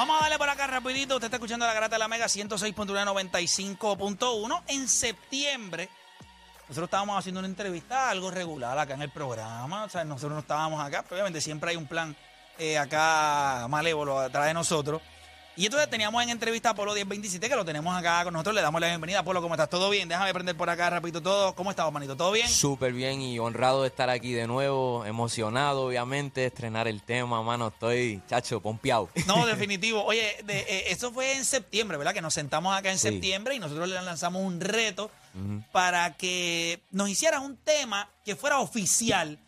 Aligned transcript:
Vamos 0.00 0.16
a 0.18 0.22
darle 0.22 0.38
por 0.38 0.48
acá 0.48 0.66
rapidito. 0.66 1.16
Usted 1.16 1.26
está 1.26 1.36
escuchando 1.36 1.66
la 1.66 1.74
Garata 1.74 1.96
de 1.96 1.98
la 1.98 2.08
Mega 2.08 2.24
106.195.1. 2.24 4.62
En 4.68 4.88
septiembre, 4.88 5.90
nosotros 6.60 6.86
estábamos 6.86 7.18
haciendo 7.18 7.40
una 7.40 7.48
entrevista 7.48 8.08
algo 8.08 8.30
regular 8.30 8.78
acá 8.78 8.94
en 8.94 9.02
el 9.02 9.10
programa. 9.10 9.84
O 9.84 9.90
sea, 9.90 10.02
nosotros 10.04 10.32
no 10.32 10.38
estábamos 10.38 10.82
acá, 10.82 11.02
pero 11.02 11.16
obviamente 11.16 11.42
siempre 11.42 11.72
hay 11.72 11.76
un 11.76 11.86
plan 11.86 12.16
eh, 12.58 12.78
acá 12.78 13.66
malévolo 13.68 14.18
atrás 14.18 14.46
de 14.46 14.54
nosotros. 14.54 15.02
Y 15.56 15.66
entonces 15.66 15.90
teníamos 15.90 16.22
en 16.22 16.30
entrevista 16.30 16.70
a 16.70 16.74
Polo 16.74 16.94
1027, 16.94 17.48
que 17.48 17.56
lo 17.56 17.64
tenemos 17.66 17.94
acá 17.94 18.24
con 18.24 18.32
nosotros. 18.32 18.54
Le 18.54 18.62
damos 18.62 18.80
la 18.80 18.86
bienvenida. 18.86 19.22
Polo, 19.22 19.42
¿cómo 19.42 19.54
estás? 19.54 19.68
¿Todo 19.68 19.90
bien? 19.90 20.08
Déjame 20.08 20.32
prender 20.32 20.56
por 20.56 20.70
acá 20.70 20.88
rapidito 20.88 21.20
todo. 21.20 21.54
¿Cómo 21.54 21.70
estás, 21.70 21.90
manito? 21.92 22.16
¿Todo 22.16 22.32
bien? 22.32 22.48
Súper 22.48 22.92
bien 22.94 23.20
y 23.20 23.38
honrado 23.38 23.82
de 23.82 23.88
estar 23.88 24.08
aquí 24.08 24.32
de 24.32 24.46
nuevo, 24.46 25.04
emocionado 25.04 25.82
obviamente, 25.86 26.46
estrenar 26.46 26.88
el 26.88 27.02
tema, 27.02 27.42
mano, 27.42 27.68
estoy, 27.68 28.22
chacho, 28.28 28.60
pompeado. 28.60 29.10
No, 29.26 29.44
definitivo. 29.46 30.02
Oye, 30.04 30.36
de- 30.44 30.60
eh, 30.60 30.84
eso 30.92 31.12
fue 31.12 31.34
en 31.36 31.44
septiembre, 31.44 31.98
¿verdad? 31.98 32.14
Que 32.14 32.22
nos 32.22 32.32
sentamos 32.32 32.74
acá 32.74 32.90
en 32.90 32.98
Sí. 32.98 33.08
septiembre 33.08 33.54
y 33.54 33.58
nosotros 33.58 33.86
le 33.88 34.00
lanzamos 34.00 34.42
un 34.42 34.60
reto 34.60 35.10
para 35.72 36.16
que 36.16 36.80
nos 36.90 37.08
hicieras 37.10 37.42
un 37.42 37.56
tema 37.56 38.08
que 38.24 38.34
fuera 38.34 38.60
oficial 38.60 39.38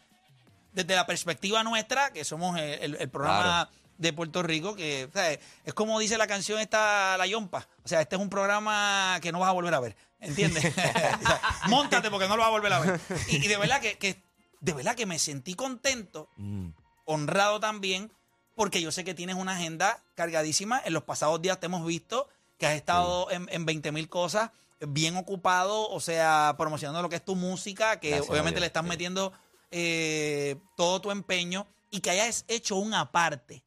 desde 0.72 0.94
la 0.94 1.06
perspectiva 1.06 1.62
nuestra, 1.64 2.12
que 2.12 2.24
somos 2.24 2.58
el, 2.58 2.64
el- 2.82 2.96
el 3.00 3.08
programa 3.08 3.68
Claro. 3.70 3.81
De 4.02 4.12
Puerto 4.12 4.42
Rico, 4.42 4.74
que 4.74 5.06
o 5.08 5.12
sea, 5.12 5.32
es 5.32 5.74
como 5.74 5.98
dice 5.98 6.18
la 6.18 6.26
canción 6.26 6.58
esta, 6.60 7.16
La 7.16 7.26
Yompa. 7.26 7.66
O 7.84 7.88
sea, 7.88 8.00
este 8.02 8.16
es 8.16 8.22
un 8.22 8.28
programa 8.28 9.18
que 9.22 9.32
no 9.32 9.38
vas 9.40 9.48
a 9.48 9.52
volver 9.52 9.72
a 9.74 9.80
ver, 9.80 9.96
¿entiendes? 10.20 10.64
O 10.76 10.78
sea, 11.26 11.40
Móntate 11.68 12.10
porque 12.10 12.28
no 12.28 12.36
lo 12.36 12.42
vas 12.42 12.48
a 12.48 12.52
volver 12.52 12.72
a 12.72 12.80
ver. 12.80 13.00
Y, 13.28 13.36
y 13.36 13.48
de 13.48 13.56
verdad 13.56 13.80
que, 13.80 13.96
que- 13.98 14.22
de 14.60 14.72
verdad 14.74 14.94
que 14.94 15.06
me 15.06 15.18
sentí 15.18 15.54
contento 15.54 16.28
Mm, 16.36 16.68
honrado 17.04 17.58
también, 17.60 18.12
porque 18.54 18.80
yo 18.82 18.92
sé 18.92 19.02
que 19.04 19.14
tienes 19.14 19.36
una 19.36 19.52
agenda 19.56 20.02
cargadísima. 20.14 20.80
En 20.84 20.92
los 20.92 21.02
pasados 21.04 21.40
días 21.42 21.58
te 21.58 21.66
hemos 21.66 21.84
visto 21.86 22.28
que 22.58 22.66
has 22.66 22.74
estado 22.74 23.30
en, 23.30 23.48
en 23.50 23.64
20 23.66 23.90
mil 23.92 24.08
cosas, 24.08 24.50
bien 24.80 25.16
ocupado, 25.16 25.88
o 25.88 26.00
sea, 26.00 26.54
promocionando 26.58 27.02
lo 27.02 27.08
que 27.08 27.16
es 27.16 27.24
tu 27.24 27.34
música, 27.34 27.98
que 27.98 28.10
Gracias 28.10 28.30
obviamente 28.30 28.60
le 28.60 28.66
estás 28.66 28.82
sí. 28.84 28.88
metiendo 28.88 29.32
eh, 29.70 30.56
todo 30.76 31.00
tu 31.00 31.10
empeño 31.10 31.66
y 31.90 32.00
que 32.00 32.10
hayas 32.10 32.44
hecho 32.48 32.76
una 32.76 33.10
parte 33.10 33.62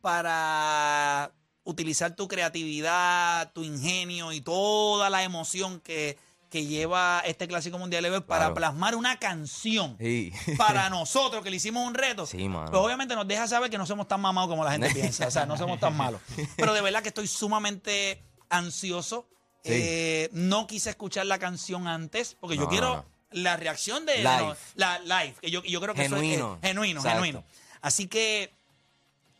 para 0.00 1.32
utilizar 1.64 2.14
tu 2.16 2.26
creatividad, 2.28 3.52
tu 3.52 3.62
ingenio 3.62 4.32
y 4.32 4.40
toda 4.40 5.10
la 5.10 5.22
emoción 5.22 5.80
que, 5.80 6.18
que 6.50 6.66
lleva 6.66 7.22
este 7.24 7.46
Clásico 7.46 7.78
Mundial 7.78 8.04
Ever 8.04 8.22
para 8.24 8.46
Claro. 8.46 8.54
plasmar 8.54 8.96
una 8.96 9.18
canción 9.18 9.96
Sí. 10.00 10.32
para 10.58 10.88
nosotros 10.90 11.42
que 11.44 11.50
le 11.50 11.56
hicimos 11.56 11.86
un 11.86 11.94
reto. 11.94 12.26
Sí, 12.26 12.48
mano. 12.48 12.70
Pues 12.70 12.82
obviamente 12.82 13.14
nos 13.14 13.28
deja 13.28 13.46
saber 13.46 13.70
que 13.70 13.78
no 13.78 13.86
somos 13.86 14.08
tan 14.08 14.20
mamados 14.20 14.48
como 14.50 14.64
la 14.64 14.72
gente 14.72 14.90
piensa. 14.94 15.28
O 15.28 15.30
sea, 15.30 15.46
no 15.46 15.56
somos 15.56 15.78
tan 15.78 15.96
malos. 15.96 16.20
Pero 16.56 16.72
de 16.74 16.80
verdad 16.80 17.02
que 17.02 17.08
estoy 17.08 17.26
sumamente 17.28 18.22
ansioso. 18.48 19.28
Sí. 19.62 19.72
Eh, 19.74 20.30
no 20.32 20.66
quise 20.66 20.90
escuchar 20.90 21.26
la 21.26 21.38
canción 21.38 21.86
antes 21.86 22.34
porque 22.40 22.56
yo 22.56 22.66
quiero 22.68 22.96
no. 22.96 23.04
la 23.30 23.56
reacción 23.58 24.06
de 24.06 24.16
Live. 24.18 24.26
no, 24.38 24.56
la 24.74 24.98
live. 25.00 25.36
Que 25.40 25.50
yo, 25.50 25.62
yo 25.62 25.80
creo 25.82 25.94
que 25.94 26.02
Genuino. 26.02 26.34
eso 26.34 26.54
es 26.54 26.64
eh, 26.64 26.68
genuino, 26.68 27.00
Exacto. 27.00 27.16
genuino. 27.22 27.44
Así 27.82 28.08
que, 28.08 28.52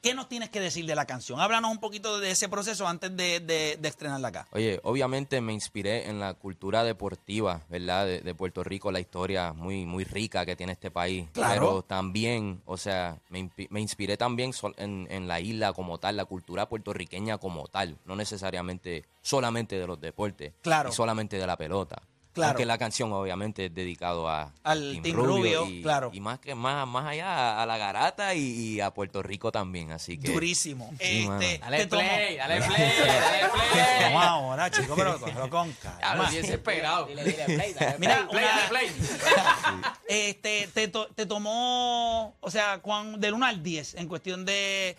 ¿qué 0.03 0.15
nos 0.15 0.29
tienes 0.29 0.51
que 0.51 0.61
decir 0.61 0.87
de 0.87 0.95
la 0.95 1.07
canción? 1.07 1.41
Háblanos 1.41 1.71
un 1.71 1.79
poquito 1.79 2.19
de 2.21 2.31
ese 2.31 2.49
proceso 2.49 2.87
antes 2.89 3.17
de, 3.17 3.41
de- 3.41 3.77
de 3.81 3.89
estrenarla 3.89 4.29
acá. 4.29 4.49
Oye, 4.53 4.81
obviamente 4.83 5.41
me 5.41 5.53
inspiré 5.53 6.09
en 6.09 6.21
la 6.21 6.35
cultura 6.35 6.85
deportiva, 6.85 7.63
¿verdad? 7.69 8.07
De, 8.07 8.21
de 8.21 8.35
Puerto 8.35 8.65
Rico, 8.65 8.91
la 8.93 9.01
historia 9.01 9.53
muy, 9.53 9.85
muy 9.87 10.05
rica 10.05 10.47
que 10.47 10.57
tiene 10.57 10.73
este 10.73 10.91
país. 10.91 11.29
Claro. 11.33 11.61
Pero 11.61 11.83
también, 11.83 12.63
o 12.67 12.77
sea, 12.77 13.19
me, 13.29 13.51
me 13.71 13.81
inspiré 13.81 14.17
también 14.17 14.53
en, 14.77 15.07
en 15.11 15.29
la 15.29 15.41
isla 15.41 15.73
como 15.73 15.99
tal, 15.99 16.17
la 16.17 16.25
cultura 16.25 16.69
puertorriqueña 16.69 17.39
como 17.39 17.69
tal, 17.69 17.99
no 18.05 18.17
necesariamente 18.17 19.05
solamente 19.23 19.79
de 19.79 19.87
los 19.87 20.01
deportes 20.01 20.53
Claro. 20.63 20.89
y 20.89 20.93
solamente 20.93 21.37
de 21.39 21.47
la 21.47 21.57
pelota. 21.57 22.03
Claro. 22.33 22.51
Aunque 22.51 22.65
la 22.65 22.79
canción 22.79 23.13
obviamente 23.13 23.67
es 23.67 23.75
dedicado 23.75 24.29
a 24.29 24.53
Al 24.63 25.01
Team 25.03 25.17
Rubio, 25.17 25.67
y, 25.67 25.83
claro. 25.83 26.11
y 26.13 26.21
más 26.21 26.39
que 26.39 26.55
más, 26.55 26.87
más 26.87 27.07
allá 27.09 27.61
a, 27.61 27.67
la 27.67 27.77
garata 27.77 28.35
y, 28.37 28.41
y 28.77 28.81
a 28.81 28.93
Puerto 28.93 29.21
Rico 29.21 29.51
también, 29.51 29.91
así 29.91 30.17
que 30.17 30.31
Durísimo. 30.33 30.93
Sí, 31.01 31.29
este, 31.29 31.59
Dale 31.59 31.87
play, 31.89 32.37
dale 32.37 32.57
play, 32.63 32.69
dale 32.79 33.49
play. 33.51 34.13
Vamos 34.15 34.23
ahora, 34.25 34.71
chico, 34.71 34.95
pero 34.97 35.19
cógelo 35.19 35.51
con 35.51 35.73
calma. 35.73 36.31
bien 36.31 36.43
desesperado. 36.43 37.07
Dile, 37.07 37.25
dile, 37.25 37.45
play, 37.47 37.73
dale 37.75 37.99
Mira, 37.99 38.29
play, 38.29 38.45
una- 38.45 38.69
play. 38.69 38.89
Este, 40.09 40.69
te, 40.73 40.89
to- 40.89 41.09
te 41.15 41.27
tomó, 41.27 42.35
o 42.41 42.51
sea, 42.51 42.79
cuán- 42.81 43.21
del 43.21 43.35
1 43.35 43.47
al 43.47 43.63
10 43.63 43.95
en 43.95 44.09
cuestión 44.09 44.45
de, 44.45 44.97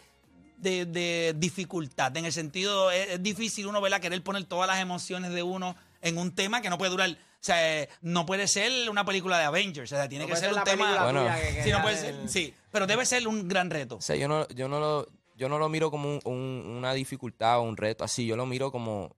de, 0.58 0.86
de 0.86 1.34
dificultad. 1.38 2.16
En 2.18 2.25
el 2.25 2.34
sentido, 2.34 2.91
es, 2.91 3.09
es 3.12 3.24
difícil 3.24 3.68
uno, 3.68 3.81
¿verdad? 3.81 4.00
Querer 4.02 4.22
poner 4.24 4.44
todas 4.46 4.68
las 4.68 4.80
emociones 4.80 5.31
de 5.31 5.44
uno 5.44 5.75
en 6.02 6.18
un 6.18 6.34
tema 6.36 6.62
que 6.62 6.70
no 6.70 6.78
puede 6.78 6.92
durar. 6.92 7.10
O 7.12 7.44
sea, 7.44 7.88
no 8.02 8.26
puede 8.26 8.48
ser 8.48 8.90
una 8.90 9.04
película 9.04 9.38
de 9.40 9.46
Avengers. 9.46 9.92
O 9.92 9.96
sea, 9.96 10.08
tiene 10.08 10.26
No 10.26 10.30
que 10.30 10.36
ser 10.36 10.50
ser 10.50 10.58
un 10.60 10.64
tema. 10.64 11.04
Bueno. 11.04 11.26
que- 11.26 11.64
Sí, 11.64 11.70
no 11.72 11.76
era 11.78 11.82
puede 11.82 12.02
del- 12.02 12.16
ser, 12.16 12.30
sí, 12.30 12.54
pero 12.72 12.86
debe 12.88 13.06
ser 13.06 13.28
un 13.28 13.48
gran 13.48 13.70
reto. 13.70 13.96
O 13.96 14.02
sea, 14.02 14.16
yo 14.16 14.28
no, 14.28 14.48
yo 14.50 14.68
no 14.68 14.80
lo, 14.80 15.08
yo 15.36 15.50
no 15.50 15.58
lo 15.58 15.68
miro 15.70 15.90
como 15.90 16.08
un- 16.10 16.22
un- 16.26 16.76
una 16.78 16.94
dificultad 16.94 17.60
o 17.60 17.64
un 17.64 17.78
reto 17.78 18.04
así, 18.04 18.26
yo 18.28 18.36
lo 18.36 18.46
miro 18.46 18.72
como 18.72 19.16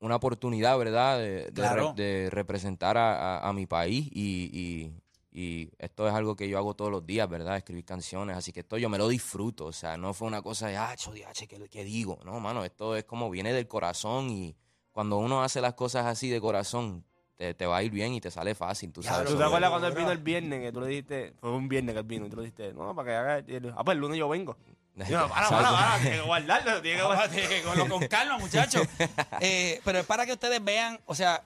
una 0.00 0.16
oportunidad, 0.16 0.78
¿verdad? 0.78 1.18
De, 1.18 1.44
de 1.46 1.52
Claro. 1.52 1.92
re- 1.96 2.02
de 2.02 2.30
representar 2.30 2.96
a, 2.96 3.38
a- 3.38 3.48
a 3.48 3.52
mi 3.52 3.66
país 3.66 4.08
y, 4.12 4.50
y- 4.52 4.92
y 5.38 5.70
esto 5.78 6.08
es 6.08 6.14
algo 6.14 6.34
que 6.34 6.48
yo 6.48 6.56
hago 6.56 6.72
todos 6.74 6.90
los 6.90 7.04
días, 7.04 7.28
¿verdad? 7.28 7.58
Escribir 7.58 7.84
canciones, 7.84 8.38
así 8.38 8.52
que 8.54 8.60
esto 8.60 8.78
yo 8.78 8.88
me 8.88 8.96
lo 8.96 9.06
disfruto, 9.08 9.66
o 9.66 9.72
sea, 9.72 9.98
no 9.98 10.14
fue 10.14 10.28
una 10.28 10.40
cosa 10.40 10.68
de, 10.68 10.78
ah, 10.78 10.94
chodiache, 10.96 11.46
¿qué, 11.46 11.58
qué 11.68 11.84
digo? 11.84 12.18
No, 12.24 12.40
mano, 12.40 12.64
esto 12.64 12.96
es 12.96 13.04
como 13.04 13.28
viene 13.28 13.52
del 13.52 13.68
corazón 13.68 14.30
y 14.30 14.56
cuando 14.96 15.18
uno 15.18 15.42
hace 15.42 15.60
las 15.60 15.74
cosas 15.74 16.06
así 16.06 16.30
de 16.30 16.40
corazón, 16.40 17.04
te, 17.36 17.52
te 17.52 17.66
va 17.66 17.76
a 17.76 17.82
ir 17.82 17.92
bien 17.92 18.14
y 18.14 18.20
te 18.22 18.30
sale 18.30 18.54
fácil, 18.54 18.94
tú 18.94 19.02
sabes. 19.02 19.28
¿Tú 19.28 19.36
te 19.36 19.44
acuerdas 19.44 19.68
cuando 19.68 19.88
él 19.88 19.94
vino 19.94 20.10
el 20.10 20.16
viernes 20.16 20.62
que 20.62 20.72
tú 20.72 20.80
le 20.80 20.86
dijiste, 20.86 21.34
fue 21.38 21.50
un 21.50 21.68
viernes 21.68 21.92
que 21.92 21.98
él 21.98 22.06
vino 22.06 22.24
y 22.24 22.30
tú 22.30 22.36
le 22.36 22.42
dijiste, 22.44 22.72
no, 22.72 22.94
para 22.94 23.06
que 23.06 23.14
haga, 23.14 23.74
ah, 23.76 23.84
pues 23.84 23.94
el 23.94 24.00
lunes 24.00 24.18
yo 24.18 24.26
vengo. 24.26 24.56
Yo, 25.10 25.28
para, 25.28 25.50
para, 25.50 25.70
para, 25.70 25.98
tiene 26.00 26.16
que 26.16 26.22
guardarlo, 26.22 26.80
tiene 26.80 26.96
que 26.96 27.04
guardarlo. 27.04 27.34
tiene 27.34 27.48
que 27.50 27.62
cogerlo 27.62 27.88
con 27.90 28.08
calma, 28.08 28.38
muchachos. 28.40 28.88
Eh, 29.42 29.82
pero 29.84 29.98
es 29.98 30.06
para 30.06 30.24
que 30.24 30.32
ustedes 30.32 30.64
vean, 30.64 30.98
o 31.04 31.14
sea, 31.14 31.44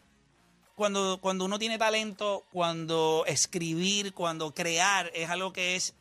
cuando, 0.77 1.19
cuando 1.21 1.45
uno 1.45 1.59
tiene 1.59 1.77
talento, 1.77 2.45
cuando 2.53 3.25
escribir, 3.27 4.15
cuando 4.15 4.55
crear 4.55 5.11
es 5.13 5.29
algo 5.29 5.53
que 5.53 5.75
es 5.75 5.97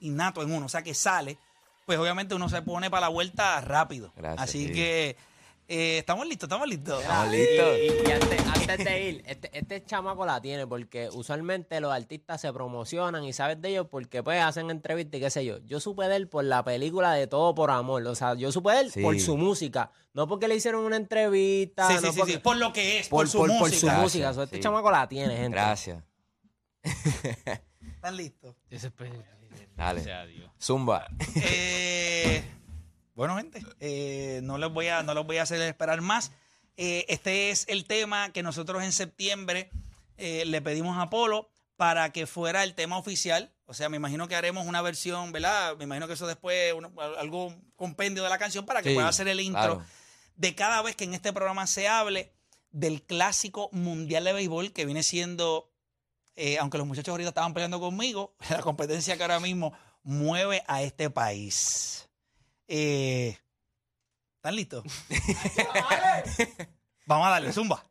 innato 0.00 0.42
en 0.42 0.52
uno, 0.52 0.66
o 0.66 0.68
sea, 0.68 0.82
que 0.82 0.92
sale, 0.92 1.38
pues 1.86 1.98
obviamente 1.98 2.34
uno 2.34 2.50
se 2.50 2.60
pone 2.60 2.90
para 2.90 3.06
la 3.06 3.08
vuelta 3.08 3.58
rápido. 3.62 4.12
Gracias, 4.14 4.42
Así 4.42 4.66
sí. 4.66 4.72
que 4.74 5.16
eh, 5.70 5.98
estamos 5.98 6.26
listos, 6.26 6.46
estamos 6.48 6.68
listos. 6.68 7.00
Estamos 7.00 7.30
listos. 7.30 7.78
Y, 7.78 8.08
y 8.08 8.12
antes, 8.12 8.46
antes 8.46 8.84
de 8.84 9.08
ir, 9.08 9.22
este, 9.26 9.56
este 9.56 9.84
chamaco 9.84 10.26
la 10.26 10.40
tiene 10.42 10.66
porque 10.66 11.08
usualmente 11.12 11.80
los 11.80 11.92
artistas 11.92 12.40
se 12.40 12.52
promocionan 12.52 13.24
y 13.24 13.32
sabes 13.32 13.60
de 13.62 13.68
ellos 13.70 13.86
porque 13.90 14.22
pues 14.22 14.42
hacen 14.42 14.68
entrevistas 14.70 15.18
y 15.18 15.20
qué 15.22 15.30
sé 15.30 15.44
yo. 15.44 15.58
Yo 15.64 15.78
supe 15.80 16.08
de 16.08 16.16
él 16.16 16.28
por 16.28 16.44
la 16.44 16.64
película 16.64 17.12
de 17.12 17.26
Todo 17.26 17.54
por 17.54 17.70
Amor. 17.70 18.06
O 18.06 18.14
sea, 18.14 18.34
yo 18.34 18.50
supe 18.52 18.72
de 18.72 18.80
él 18.80 18.90
Sí. 18.90 19.00
por 19.00 19.18
su 19.20 19.36
música. 19.36 19.92
No 20.12 20.26
porque 20.26 20.48
le 20.48 20.56
hicieron 20.56 20.84
una 20.84 20.96
entrevista. 20.96 21.86
Sí, 21.88 21.94
sí, 21.98 22.04
no 22.04 22.12
sí, 22.12 22.18
porque- 22.18 22.32
sí, 22.32 22.38
por 22.38 22.56
lo 22.56 22.72
que 22.72 22.98
es, 22.98 23.08
por, 23.08 23.20
Por, 23.20 23.28
su 23.28 23.38
por- 23.38 23.48
por 23.48 23.58
música. 23.60 23.78
su 23.78 23.86
Gracias, 23.86 24.02
música. 24.02 24.34
So, 24.34 24.42
este 24.42 24.56
sí. 24.56 24.62
chamaco 24.62 24.90
la 24.90 25.08
tiene, 25.08 25.36
gente. 25.36 25.50
Gracias. 25.56 26.02
¿Están 26.82 28.16
listos? 28.16 28.56
Dale. 29.76 30.02
Zumba. 30.60 31.06
Eh, 31.36 32.42
bueno, 33.14 33.36
gente, 33.36 33.62
eh, 33.80 34.40
no, 34.42 34.58
les 34.58 34.70
voy 34.70 34.88
a, 34.88 35.02
no 35.02 35.14
los 35.14 35.26
voy 35.26 35.38
a 35.38 35.42
hacer 35.42 35.60
esperar 35.62 36.00
más. 36.00 36.32
Eh, 36.76 37.04
este 37.08 37.50
es 37.50 37.66
el 37.68 37.84
tema 37.84 38.32
que 38.32 38.42
nosotros 38.42 38.82
en 38.82 38.92
septiembre 38.92 39.70
eh, 40.16 40.44
le 40.46 40.62
pedimos 40.62 40.96
a 40.98 41.10
Polo 41.10 41.48
para 41.76 42.12
que 42.12 42.26
fuera 42.26 42.62
el 42.64 42.74
tema 42.74 42.96
oficial. 42.98 43.52
O 43.66 43.74
sea, 43.74 43.88
me 43.88 43.96
imagino 43.96 44.28
que 44.28 44.36
haremos 44.36 44.66
una 44.66 44.82
versión, 44.82 45.32
¿verdad? 45.32 45.76
Me 45.76 45.84
imagino 45.84 46.06
que 46.06 46.14
eso 46.14 46.26
después, 46.26 46.72
uno- 46.74 46.92
algo 47.18 47.54
compendio 47.76 48.22
de 48.22 48.28
la 48.28 48.38
canción 48.38 48.66
para 48.66 48.82
que 48.82 48.90
Sí, 48.90 48.94
pueda 48.94 49.08
hacer 49.08 49.28
el 49.28 49.40
intro 49.40 49.60
claro. 49.76 49.84
de 50.36 50.54
cada 50.54 50.82
vez 50.82 50.96
que 50.96 51.04
en 51.04 51.14
este 51.14 51.32
programa 51.32 51.66
se 51.66 51.88
hable 51.88 52.32
del 52.72 53.02
clásico 53.02 53.68
mundial 53.72 54.24
de 54.24 54.32
béisbol 54.32 54.72
que 54.72 54.84
viene 54.84 55.02
siendo, 55.02 55.70
eh, 56.36 56.58
aunque 56.58 56.78
los 56.78 56.86
muchachos 56.86 57.12
ahorita 57.12 57.28
estaban 57.30 57.52
peleando 57.54 57.80
conmigo, 57.80 58.34
la 58.50 58.60
competencia 58.60 59.16
que 59.16 59.22
ahora 59.22 59.40
mismo 59.40 59.72
mueve 60.02 60.62
a 60.66 60.82
este 60.82 61.08
país. 61.10 62.08
Eh, 62.72 63.36
¿Están 64.36 64.54
listos? 64.54 64.84
Vamos 67.06 67.26
a 67.26 67.30
darle, 67.30 67.52
zumba. 67.52 67.84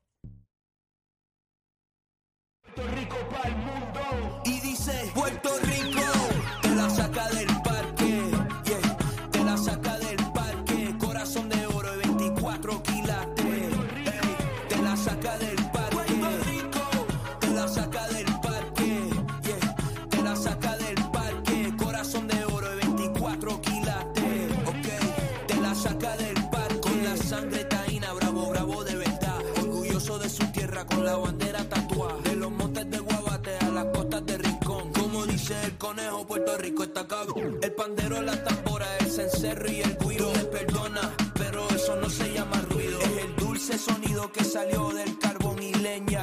El 37.61 37.71
pandero, 37.73 38.21
la 38.21 38.43
tambora, 38.43 38.85
el 38.99 39.09
cencerro 39.09 39.71
y 39.71 39.81
el 39.81 39.97
guiro, 39.97 40.31
me 40.31 40.43
perdona, 40.45 41.15
pero 41.33 41.67
eso 41.69 41.95
no 41.95 42.07
se 42.09 42.31
llama 42.31 42.61
ruido, 42.69 42.99
es 42.99 43.23
el 43.23 43.35
dulce 43.37 43.77
sonido 43.77 44.31
que 44.31 44.43
salió 44.43 44.89
del 44.89 45.17
carbón 45.17 45.61
y 45.63 45.73
leña, 45.73 46.21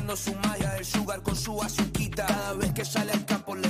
haciendo 0.00 0.16
su 0.16 0.34
magia, 0.48 0.76
el 0.78 0.84
sugar 0.84 1.22
con 1.22 1.36
su 1.36 1.62
azuquita, 1.62 2.26
cada 2.26 2.54
vez 2.54 2.72
que 2.72 2.84
sale 2.84 3.12
al 3.12 3.24
campo 3.26 3.54
le 3.54 3.68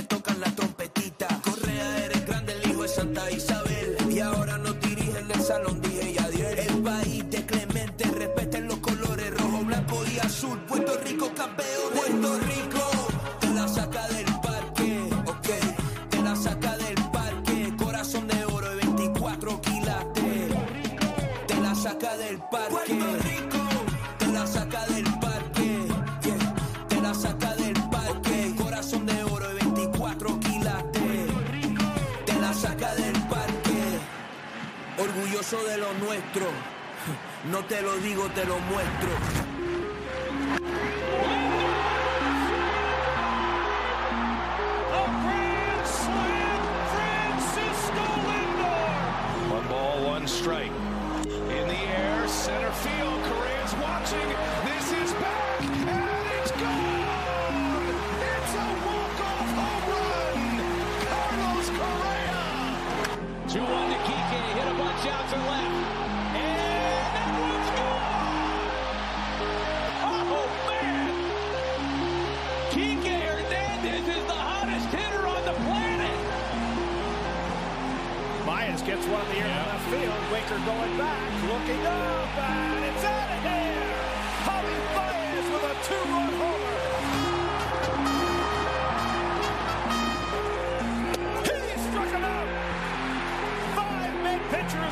De 35.51 35.77
lo 35.77 35.93
nuestro. 35.95 36.45
No 37.51 37.65
te 37.65 37.81
lo 37.81 37.97
digo, 37.97 38.29
te 38.29 38.45
lo 38.45 38.57
muestro. 38.59 39.09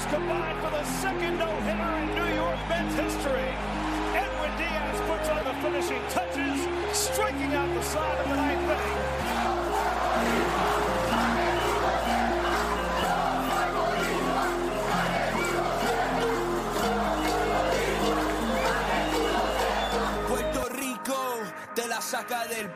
Combined 0.09 0.59
for 0.59 0.71
the 0.71 0.83
second 0.85 1.37
no-hitter 1.37 1.97
in 2.01 2.07
New 2.15 2.33
York 2.35 2.57
Mets 2.67 2.95
history. 2.95 3.53
Edwin 4.17 4.53
Diaz 4.57 4.97
puts 5.07 5.29
on 5.29 5.43
the 5.45 5.53
finishing 5.61 6.01
touches, 6.09 6.67
striking 6.97 7.53
out 7.53 7.71
the 7.75 7.83
side 7.83 8.19
of 8.19 8.29
the 8.29 8.35
ninth 8.35 8.69
inning. 8.73 8.97
Puerto 20.27 20.63
Rico, 20.73 21.21
te 21.75 21.87
la 21.87 22.01
saca 22.01 22.47
del 22.47 22.69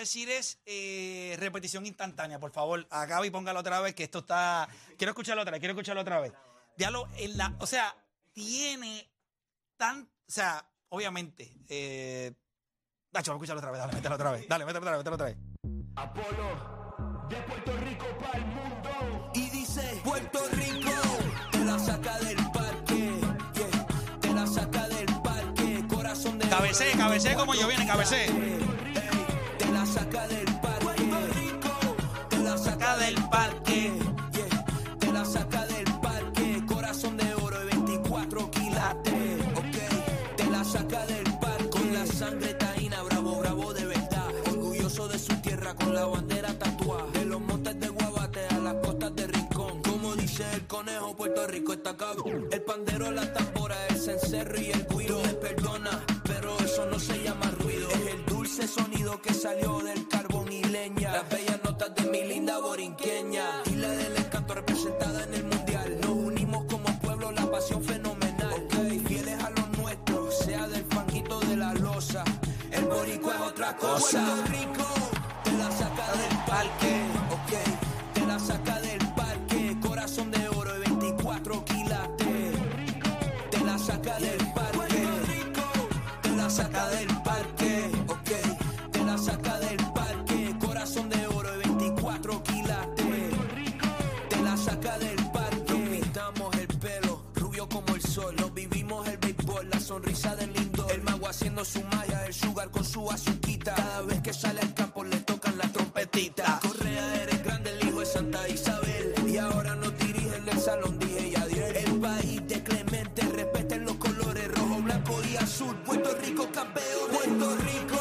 decir 0.00 0.30
es 0.30 0.58
eh, 0.66 1.36
repetición 1.38 1.86
instantánea, 1.86 2.38
por 2.38 2.50
favor. 2.50 2.86
A 2.90 3.06
Gaby 3.06 3.30
póngalo 3.30 3.60
otra 3.60 3.80
vez, 3.80 3.94
que 3.94 4.04
esto 4.04 4.20
está. 4.20 4.68
Quiero 4.96 5.10
escucharlo 5.10 5.42
otra 5.42 5.52
vez, 5.52 5.60
quiero 5.60 5.72
escucharlo 5.72 6.02
otra 6.02 6.20
vez. 6.20 6.32
Diálogo 6.76 7.08
en 7.16 7.36
la. 7.36 7.54
O 7.60 7.66
sea, 7.66 7.94
tiene 8.32 9.08
tan. 9.76 10.02
O 10.02 10.30
sea, 10.30 10.64
obviamente. 10.90 11.52
Eh, 11.68 12.32
Nacho, 13.12 13.32
vamos 13.32 13.48
a 13.48 13.52
escucharlo 13.52 13.60
otra 13.60 13.70
vez, 13.70 13.80
dale, 13.80 13.92
mételo 13.94 14.14
otra 14.14 14.32
vez. 14.32 14.48
Dale, 14.48 14.64
mételo 14.64 14.80
otra 14.80 14.90
vez, 14.92 14.98
mételo 14.98 15.14
otra 15.14 15.26
vez. 15.26 15.36
Apolo, 15.96 17.26
de 17.28 17.36
Puerto 17.36 17.76
Rico 17.78 18.06
para 18.20 18.38
el 18.38 18.46
mundo. 18.46 19.30
Y 19.34 19.50
dice, 19.50 20.00
Puerto 20.04 20.40
Rico, 20.52 20.90
te 21.50 21.64
la 21.64 21.78
saca 21.78 22.18
del 22.20 22.36
parque. 22.52 23.20
yeah, 23.54 23.86
te 24.20 24.34
la 24.34 24.46
saca 24.46 24.88
del 24.88 25.22
parque. 25.22 25.84
Corazón 25.88 26.38
de 26.38 26.48
Cabecé, 26.48 26.92
cabecé 26.96 27.34
como 27.34 27.54
yo 27.54 27.66
viene, 27.66 27.86
cabecé. 27.86 28.26
Saca 29.92 30.28
del 30.28 30.44
parque. 30.60 31.10
Te 32.28 32.38
la 32.38 32.58
saca 32.58 32.96
del 32.98 33.14
parque. 33.30 33.92
yeah, 34.32 34.64
te 34.98 35.12
la 35.12 35.24
saca 35.24 35.66
del 35.66 35.92
parque. 36.00 36.62
Corazón 36.66 37.16
de 37.16 37.34
oro 37.34 37.56
y 37.62 37.66
24 37.66 38.50
quilates. 38.50 39.40
Ok, 39.56 40.36
te 40.36 40.44
la 40.50 40.62
saca 40.64 41.06
del 41.06 41.24
parque. 41.40 41.70
Con 41.70 41.94
la 41.94 42.06
sangre 42.06 42.54
taína, 42.54 43.02
bravo, 43.02 43.40
bravo 43.40 43.72
de 43.72 43.86
verdad. 43.86 44.28
Orgulloso 44.50 45.08
de 45.08 45.18
su 45.18 45.34
tierra 45.40 45.74
con 45.74 45.94
la 45.94 46.04
bandera 46.04 46.52
tatuada. 46.58 47.10
De 47.12 47.24
los 47.24 47.40
montes 47.40 47.80
de 47.80 47.88
Guabate 47.88 48.46
a 48.50 48.58
las 48.58 48.74
costas 48.74 49.14
de 49.16 49.26
Rincón. 49.26 49.82
Como 49.82 50.14
dice 50.16 50.44
el 50.54 50.66
conejo, 50.66 51.16
Puerto 51.16 51.46
Rico 51.46 51.72
está 51.72 51.96
cabrón. 51.96 52.46
El 52.52 52.62
pandero, 52.62 53.10
la 53.10 53.32
tambora, 53.32 53.76
el 53.88 53.96
cencerro 53.96 54.60
y 54.60 54.70
el 54.70 54.86
guiro. 54.86 55.27
Sugar 102.38 102.70
con 102.70 102.84
su 102.84 103.10
azuquita. 103.10 103.74
Cada 103.74 104.02
vez 104.02 104.20
que 104.22 104.32
sale 104.32 104.60
al 104.60 104.72
campo 104.74 105.04
le 105.04 105.18
tocan 105.20 105.58
la 105.58 105.68
trompetita. 105.68 106.60
Correa, 106.62 107.22
eres 107.22 107.42
grande, 107.44 107.70
el 107.70 107.88
hijo 107.88 108.00
de 108.00 108.06
Santa 108.06 108.48
Isabel. 108.48 109.14
Y 109.26 109.36
ahora 109.36 109.74
nos 109.74 109.96
dirigen 109.98 110.44
del 110.44 110.60
salón, 110.60 110.98
dije 110.98 111.30
ya 111.32 111.44
El 111.80 112.00
país 112.00 112.46
de 112.46 112.62
Clemente, 112.62 113.22
respeten 113.22 113.84
los 113.84 113.96
colores 113.96 114.48
rojo, 114.56 114.76
blanco 114.82 115.20
y 115.30 115.36
azul. 115.36 115.76
Puerto 115.84 116.10
Rico 116.22 116.48
campeón. 116.52 117.10
Puerto 117.12 117.56
Rico, 117.56 118.00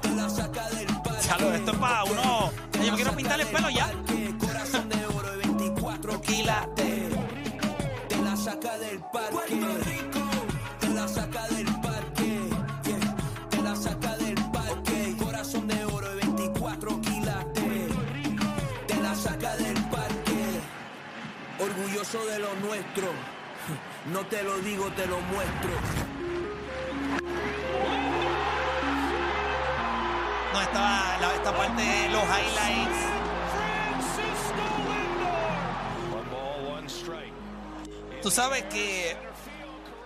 te 0.00 0.10
la 0.14 0.30
saca 0.30 0.68
del 0.70 0.86
parque. 0.86 1.26
Chalo, 1.26 1.52
esto 1.52 1.72
es 1.72 1.78
para 1.78 2.04
uno. 2.04 2.52
Yo 2.84 2.90
me 2.90 2.96
quiero 2.96 3.16
pintar 3.16 3.40
el 3.40 3.46
pelo 3.48 3.70
ya. 3.70 3.92
Corazón 4.38 4.88
de 4.88 5.06
oro 5.06 5.34
y 5.34 5.46
24 5.48 6.20
quilates. 6.20 7.14
Te 8.08 8.16
la 8.22 8.36
saca 8.36 8.78
del 8.78 9.00
parque. 9.12 9.41
De 22.12 22.38
lo 22.38 22.54
nuestro. 22.56 23.08
No 24.12 24.20
te 24.26 24.42
lo 24.42 24.58
digo, 24.58 24.90
te 24.92 25.06
lo 25.06 25.18
muestro. 25.20 25.70
No, 30.52 30.60
estaba 30.60 31.16
la- 31.20 31.34
esta 31.34 31.56
parte 31.56 31.82
de 31.82 32.08
los 32.10 32.22
highlights. 32.22 32.98
Tú 38.22 38.30
sabes 38.30 38.64
que 38.64 39.16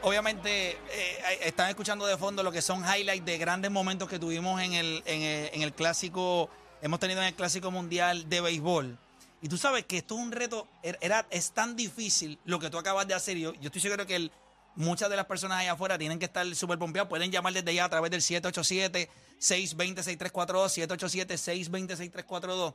obviamente 0.02 0.70
eh, 0.70 1.38
están 1.42 1.68
escuchando 1.68 2.06
de 2.06 2.16
fondo 2.16 2.42
lo 2.44 2.52
que 2.52 2.62
son 2.62 2.84
highlights 2.84 3.26
de 3.26 3.36
grandes 3.38 3.70
momentos 3.72 4.08
que 4.08 4.18
tuvimos 4.20 4.62
en 4.62 4.72
el, 4.74 5.02
en 5.06 5.22
el, 5.22 5.50
en 5.52 5.62
el 5.62 5.72
clásico, 5.72 6.48
hemos 6.82 7.00
tenido 7.00 7.20
en 7.20 7.26
el 7.28 7.34
clásico 7.34 7.70
mundial 7.72 8.28
de 8.28 8.40
béisbol. 8.40 8.96
Y 9.42 9.48
tú 9.48 9.58
sabes 9.58 9.84
que 9.86 9.98
esto 9.98 10.14
es 10.16 10.20
un 10.20 10.32
reto, 10.32 10.66
er- 10.82 10.98
era, 11.00 11.26
es 11.30 11.52
tan 11.52 11.76
difícil 11.76 12.38
lo 12.44 12.58
que 12.58 12.70
tú 12.70 12.78
acabas 12.78 13.06
de 13.06 13.14
hacer. 13.14 13.36
Yo, 13.36 13.52
yo 13.54 13.66
estoy 13.66 13.80
seguro 13.82 14.06
que 14.06 14.30
muchas 14.76 15.10
de 15.10 15.16
las 15.16 15.26
personas 15.26 15.60
allá 15.60 15.72
afuera 15.72 15.98
tienen 15.98 16.18
que 16.18 16.24
estar 16.24 16.52
súper 16.54 16.78
pompeadas. 16.78 17.08
Pueden 17.08 17.30
llamar 17.30 17.52
desde 17.52 17.74
ya 17.74 17.84
a 17.84 17.88
través 17.90 18.10
del 18.10 18.22
787-620-6342, 18.22 20.88
787-620-6342. 20.88 22.74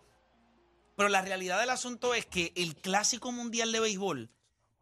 Pero 0.96 1.10
la 1.10 1.22
realidad 1.22 1.60
del 1.60 1.70
asunto 1.72 2.14
es 2.14 2.26
que 2.26 2.54
el 2.56 2.76
clásico 2.76 3.32
mundial 3.32 3.72
de 3.72 3.80
béisbol 3.80 4.30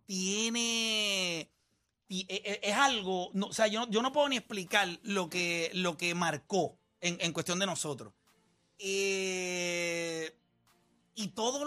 tiene. 0.05 1.41
e- 1.41 1.50
e- 2.27 2.59
Es 2.63 2.75
algo. 2.75 3.29
no, 3.33 3.48
o 3.48 3.53
sea, 3.53 3.67
yo, 3.67 3.81
no- 3.81 3.89
yo 3.91 4.01
no 4.01 4.12
puedo 4.12 4.27
ni 4.27 4.38
explicar 4.38 4.88
lo 5.03 5.29
que, 5.29 5.69
lo 5.74 5.95
que 5.98 6.13
marcó 6.15 6.77
en, 7.01 7.17
en 7.21 7.31
cuestión 7.31 7.59
de 7.59 7.67
nosotros. 7.67 8.13
Eh, 8.79 10.36
y 11.15 11.27
todo 11.29 11.63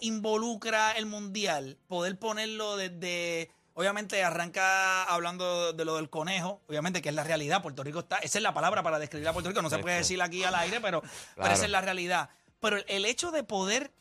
involucra 0.00 0.92
el 0.92 1.06
mundial, 1.06 1.78
poder 1.88 2.18
ponerlo 2.18 2.76
desde. 2.76 3.50
Obviamente 3.74 4.22
arranca 4.22 5.04
hablando 5.04 5.72
de 5.72 5.84
lo 5.84 5.96
del 5.96 6.10
conejo, 6.10 6.60
obviamente 6.68 7.00
que 7.00 7.08
es 7.08 7.14
la 7.14 7.24
realidad. 7.24 7.62
Puerto 7.62 7.82
Rico 7.82 8.00
está. 8.00 8.18
Esa 8.18 8.38
es 8.38 8.42
la 8.42 8.52
palabra 8.52 8.82
para 8.82 8.98
describir 8.98 9.28
a 9.28 9.32
Puerto 9.32 9.48
Rico. 9.48 9.62
No 9.62 9.70
se 9.70 9.78
puede 9.78 9.96
decir 9.96 10.20
aquí 10.20 10.44
al 10.44 10.54
aire, 10.54 10.80
pero, 10.80 11.02
esa 11.36 11.64
es 11.64 11.70
la 11.70 11.80
realidad. 11.80 12.28
Pero 12.60 12.78
el, 12.88 13.04
hecho 13.06 13.30
de 13.30 13.42
poder 13.42 13.92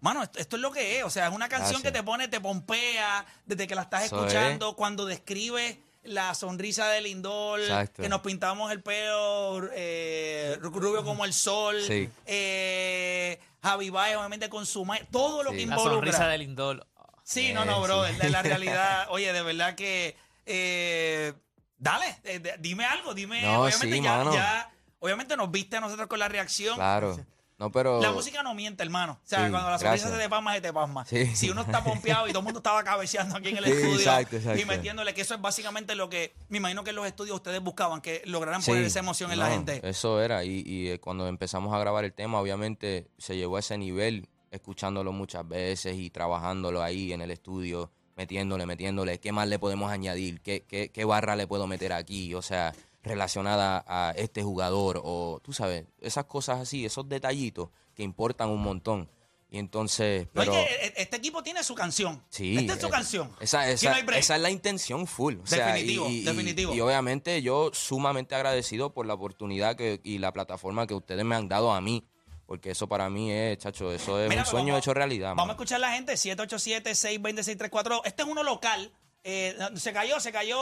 Mano, 0.00 0.22
esto, 0.22 0.38
esto 0.38 0.56
es 0.56 0.62
lo 0.62 0.72
que 0.72 0.98
es. 0.98 1.04
O 1.04 1.10
sea, 1.10 1.28
es 1.28 1.34
una 1.34 1.48
canción 1.48 1.82
Gracias. 1.82 1.92
que 1.92 1.98
te 1.98 2.02
pone, 2.02 2.26
te 2.28 2.40
pompea 2.40 3.26
desde 3.44 3.66
que 3.66 3.74
la 3.74 3.82
estás 3.82 4.04
Eso 4.04 4.16
escuchando, 4.16 4.74
cuando 4.74 5.04
describe 5.04 5.78
la 6.04 6.34
sonrisa 6.34 6.88
de 6.88 7.02
Lindor, 7.02 7.60
Exacto. 7.60 8.02
que 8.02 8.08
nos 8.08 8.22
pintamos 8.22 8.72
el 8.72 8.82
pelo 8.82 9.68
eh, 9.74 10.56
rubio 10.60 11.04
como 11.04 11.24
el 11.24 11.34
sol, 11.34 11.76
Sí. 11.82 12.08
eh, 12.24 13.38
Javi 13.62 13.90
Baez, 13.90 14.16
obviamente 14.16 14.48
con 14.48 14.64
su 14.66 14.84
ma- 14.84 14.98
todo 15.10 15.42
lo 15.42 15.50
que 15.50 15.58
La 15.66 15.74
La 15.76 15.80
involucra. 15.82 16.12
sonrisa 16.12 16.28
de 16.28 16.38
Lindor. 16.38 16.86
Sí, 17.24 17.52
no, 17.52 17.64
no, 17.64 17.80
bro, 17.82 18.02
de 18.02 18.30
la 18.30 18.42
realidad, 18.42 19.06
oye, 19.10 19.32
de 19.32 19.42
verdad 19.42 19.74
que 19.74 20.16
eh, 20.46 21.32
dale, 21.78 22.18
eh, 22.24 22.56
dime 22.58 22.84
algo, 22.84 23.14
dime, 23.14 23.42
No, 23.42 23.62
obviamente 23.62 23.96
sí, 23.96 24.02
ya, 24.02 24.16
mano. 24.16 24.32
ya, 24.34 24.70
obviamente 24.98 25.36
nos 25.36 25.50
viste 25.50 25.76
a 25.76 25.80
nosotros 25.80 26.08
con 26.08 26.18
la 26.18 26.28
reacción. 26.28 26.74
Claro. 26.76 27.16
No, 27.60 27.70
pero. 27.70 28.00
La 28.00 28.10
música 28.10 28.42
no 28.42 28.54
miente, 28.54 28.82
hermano. 28.82 29.20
O 29.22 29.28
sea, 29.28 29.44
Sí, 29.44 29.50
cuando 29.50 29.68
la 29.70 29.78
sonrisa 29.78 30.06
gracias. 30.06 30.10
se 30.12 30.18
te 30.18 30.28
pasma, 30.30 30.54
se 30.54 30.60
te 30.62 30.72
pasma. 30.72 31.04
Sí. 31.04 31.26
Si 31.36 31.50
uno 31.50 31.60
está 31.60 31.84
pompeado 31.84 32.26
y 32.26 32.30
todo 32.30 32.38
el 32.40 32.44
mundo 32.44 32.60
estaba 32.60 32.82
cabeceando 32.82 33.36
aquí 33.36 33.50
en 33.50 33.58
el 33.58 33.64
Sí, 33.66 33.70
estudio 33.70 33.94
exacto, 33.96 34.36
exacto. 34.36 34.60
y 34.62 34.64
metiéndole, 34.64 35.12
que 35.12 35.20
eso 35.20 35.34
es 35.34 35.40
básicamente 35.42 35.94
lo 35.94 36.08
que 36.08 36.34
me 36.48 36.56
imagino 36.56 36.82
que 36.82 36.90
en 36.90 36.96
los 36.96 37.06
estudios 37.06 37.36
ustedes 37.36 37.60
buscaban, 37.60 38.00
que 38.00 38.22
lograran 38.24 38.62
poner 38.62 38.82
esa 38.84 39.00
emoción 39.00 39.30
en 39.30 39.38
la 39.38 39.50
gente. 39.50 39.80
Eso 39.88 40.20
era. 40.22 40.42
Y, 40.42 40.62
y, 40.66 40.88
eh, 40.88 40.98
cuando 41.00 41.28
empezamos 41.28 41.74
a 41.74 41.78
grabar 41.78 42.04
el 42.06 42.14
tema, 42.14 42.40
obviamente 42.40 43.08
se 43.18 43.36
llegó 43.36 43.56
a 43.56 43.60
ese 43.60 43.76
nivel, 43.76 44.26
escuchándolo 44.50 45.12
muchas 45.12 45.46
veces 45.46 45.96
y 45.98 46.08
trabajándolo 46.08 46.82
ahí 46.82 47.12
en 47.12 47.20
el 47.20 47.30
estudio, 47.30 47.92
metiéndole, 48.16 48.64
metiéndole. 48.64 49.20
¿Qué 49.20 49.32
más 49.32 49.46
le 49.48 49.58
podemos 49.58 49.92
añadir? 49.92 50.40
¿Qué, 50.40 50.64
qué, 50.66 50.90
qué 50.90 51.04
barra 51.04 51.36
le 51.36 51.46
puedo 51.46 51.66
meter 51.66 51.92
aquí? 51.92 52.34
O 52.34 52.40
sea, 52.42 52.72
relacionada 53.02 53.84
a 53.86 54.12
este 54.16 54.42
jugador 54.42 55.00
o, 55.02 55.40
tú 55.42 55.52
sabes, 55.52 55.86
esas 56.00 56.24
cosas 56.26 56.60
así, 56.60 56.84
esos 56.84 57.08
detallitos 57.08 57.70
que 57.94 58.02
importan 58.02 58.50
un 58.50 58.62
montón. 58.62 59.10
Y 59.52 59.58
entonces, 59.58 60.28
No, 60.32 60.42
es 60.42 60.48
pero... 60.48 60.52
que 60.52 60.62
eh, 60.62 60.94
este 60.96 61.16
equipo 61.16 61.42
tiene 61.42 61.64
su 61.64 61.74
canción. 61.74 62.22
Sí. 62.28 62.56
Esta 62.56 62.74
es 62.74 62.80
su 62.80 62.86
eh, 62.86 62.90
canción. 62.90 63.32
Esa, 63.40 63.68
esa, 63.68 64.00
no 64.02 64.12
esa 64.12 64.36
es 64.36 64.42
la 64.42 64.50
intención 64.50 65.08
full. 65.08 65.38
O 65.42 65.46
sea, 65.46 65.72
Definitivo, 65.72 66.08
y, 66.08 66.18
y- 66.18 66.22
definitivo. 66.24 66.72
Y, 66.74 66.80
obviamente 66.80 67.42
yo 67.42 67.70
sumamente 67.74 68.36
agradecido 68.36 68.94
por 68.94 69.06
la 69.06 69.14
oportunidad 69.14 69.74
que, 69.74 70.00
y 70.04 70.18
la 70.18 70.32
plataforma 70.32 70.86
que 70.86 70.94
ustedes 70.94 71.24
me 71.24 71.34
han 71.34 71.48
dado 71.48 71.72
a 71.72 71.80
mí. 71.80 72.04
Porque 72.46 72.70
eso 72.72 72.88
para 72.88 73.08
mí 73.10 73.30
es, 73.32 73.58
chacho, 73.58 73.92
eso 73.92 74.20
es 74.20 74.28
Mira, 74.28 74.42
un 74.42 74.46
sueño 74.46 74.66
vamos- 74.68 74.82
hecho 74.84 74.94
realidad. 74.94 75.30
Vamos 75.34 75.48
a 75.50 75.52
escuchar 75.52 75.80
la 75.80 75.92
gente, 75.94 76.12
787-620-634. 76.14 78.02
Este 78.04 78.22
es 78.22 78.28
uno 78.28 78.42
local. 78.42 78.92
Eh, 79.24 79.56
se 79.74 79.92
cayó, 79.92 80.18
se 80.20 80.32
cayó. 80.32 80.56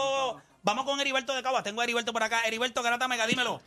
Vamos 0.62 0.84
con 0.84 1.00
Heriberto 1.00 1.34
de 1.34 1.42
Caguas. 1.42 1.62
Tengo 1.62 1.80
a 1.80 1.84
Heriberto 1.84 2.12
por 2.12 2.22
acá. 2.22 2.40
Heriberto 2.46 2.82
Garata 2.82 3.06
Mega, 3.08 3.26
dímelo. 3.26 3.60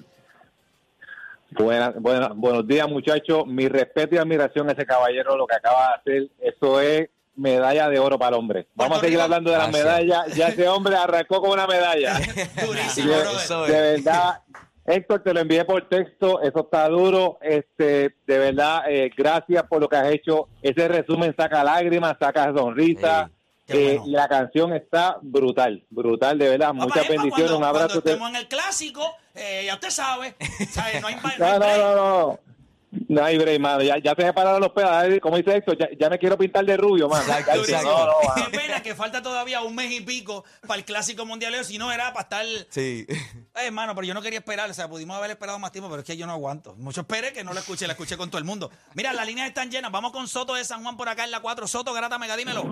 Buena, 1.51 1.89
buena- 1.97 2.29
buenos 2.33 2.65
días, 2.67 2.87
muchachos. 2.87 3.45
Mi 3.45 3.67
respeto 3.67 4.15
y 4.15 4.17
admiración 4.17 4.69
a 4.69 4.73
ese 4.73 4.85
caballero, 4.85 5.35
lo 5.35 5.45
que 5.47 5.55
acaba 5.55 5.87
de 5.87 5.93
hacer. 6.13 6.29
Eso 6.39 6.79
es 6.79 7.09
medalla 7.35 7.89
de 7.89 7.99
oro 7.99 8.17
para 8.19 8.35
el 8.35 8.39
hombre. 8.39 8.67
Vamos 8.75 8.97
a 8.97 9.01
seguir 9.01 9.15
Rico- 9.17 9.23
hablando 9.23 9.51
de 9.51 9.57
las 9.57 9.71
medallas. 9.71 10.35
Ya 10.35 10.47
ese 10.49 10.67
hombre 10.67 10.95
arrancó 10.95 11.41
con 11.41 11.51
una 11.51 11.67
medalla. 11.67 12.19
Durísimo, 12.65 13.13
de, 13.65 13.81
verdad, 13.81 14.41
Héctor, 14.85 15.23
te 15.23 15.33
lo 15.33 15.39
envié 15.41 15.65
por 15.65 15.87
texto. 15.89 16.41
Eso 16.41 16.59
está 16.61 16.87
duro. 16.87 17.37
Este, 17.41 18.15
de 18.27 18.37
verdad, 18.37 18.83
eh, 18.89 19.09
gracias 19.15 19.63
por 19.63 19.81
lo 19.81 19.89
que 19.89 19.95
has 19.97 20.09
hecho. 20.11 20.47
Ese 20.61 20.87
resumen 20.87 21.33
saca 21.37 21.63
lágrimas, 21.63 22.15
saca 22.19 22.53
sonrisa. 22.53 23.27
Sí. 23.27 23.33
Eh, 23.73 23.97
bueno. 23.97 24.13
la 24.17 24.27
canción 24.27 24.73
está 24.73 25.17
brutal, 25.21 25.83
brutal, 25.89 26.37
de 26.37 26.49
verdad. 26.49 26.73
Muchas 26.73 27.05
epa, 27.05 27.13
bendiciones, 27.13 27.51
cuando, 27.51 27.57
un 27.57 27.63
abrazo. 27.63 27.87
Cuando 28.01 28.09
estemos 28.09 28.29
en 28.29 28.35
el 28.35 28.47
clásico, 28.47 29.15
eh, 29.35 29.63
ya 29.65 29.73
usted 29.75 29.89
sabe. 29.89 30.35
¿sabe? 30.69 30.99
No 31.01 31.07
hay, 31.07 31.15
no 31.15 31.27
hay 31.27 31.37
No, 31.39 31.59
no, 31.59 31.77
no, 31.77 31.95
no. 31.95 32.39
No 33.07 33.23
hay 33.23 33.37
break, 33.37 33.57
mano. 33.61 33.81
Ya, 33.83 33.97
ya 33.99 34.13
se 34.15 34.21
me 34.21 34.33
pararon 34.33 34.59
los 34.59 34.71
pedales. 34.73 35.21
Como 35.21 35.37
dice 35.37 35.55
Héctor, 35.55 35.77
ya, 35.77 35.87
ya 35.97 36.09
me 36.09 36.19
quiero 36.19 36.37
pintar 36.37 36.65
de 36.65 36.75
rubio, 36.75 37.07
mano. 37.07 37.23
Exacto, 37.23 37.51
Ya- 37.65 37.79
Durísimo. 37.81 38.05
no. 38.05 38.35
Qué 38.35 38.57
pena 38.57 38.83
que 38.83 38.95
falta 38.95 39.21
todavía 39.21 39.61
un 39.61 39.73
mes 39.73 39.89
y 39.93 40.01
pico 40.01 40.43
para 40.67 40.77
el 40.77 40.83
clásico 40.83 41.25
mundialeo. 41.25 41.63
Si 41.63 41.77
no 41.77 41.89
era 41.89 42.11
para 42.11 42.23
estar. 42.23 42.45
Sí. 42.69 43.05
Eh, 43.07 43.17
hermano, 43.55 43.95
pero 43.95 44.07
yo 44.07 44.13
no 44.13 44.21
quería 44.21 44.39
esperar. 44.39 44.69
O 44.69 44.73
sea, 44.73 44.89
pudimos 44.89 45.15
haber 45.15 45.31
esperado 45.31 45.57
más 45.57 45.71
tiempo, 45.71 45.89
pero 45.89 46.01
es 46.01 46.05
que 46.05 46.17
yo 46.17 46.25
no 46.27 46.33
aguanto. 46.33 46.75
Mucho 46.75 47.01
espere 47.01 47.31
que 47.31 47.45
no 47.45 47.53
la 47.53 47.61
escuché, 47.61 47.87
la 47.87 47.93
escuché 47.93 48.17
con 48.17 48.29
todo 48.29 48.39
el 48.39 48.43
mundo. 48.43 48.69
Mira, 48.93 49.13
las 49.13 49.25
líneas 49.25 49.47
están 49.47 49.71
llenas. 49.71 49.89
Vamos 49.89 50.11
con 50.11 50.27
Soto 50.27 50.55
de 50.55 50.65
San 50.65 50.83
Juan 50.83 50.97
por 50.97 51.07
acá 51.07 51.23
en 51.23 51.31
la 51.31 51.39
4. 51.39 51.67
Soto, 51.67 51.93
grata 51.93 52.19
mega, 52.19 52.35
dímelo. 52.35 52.63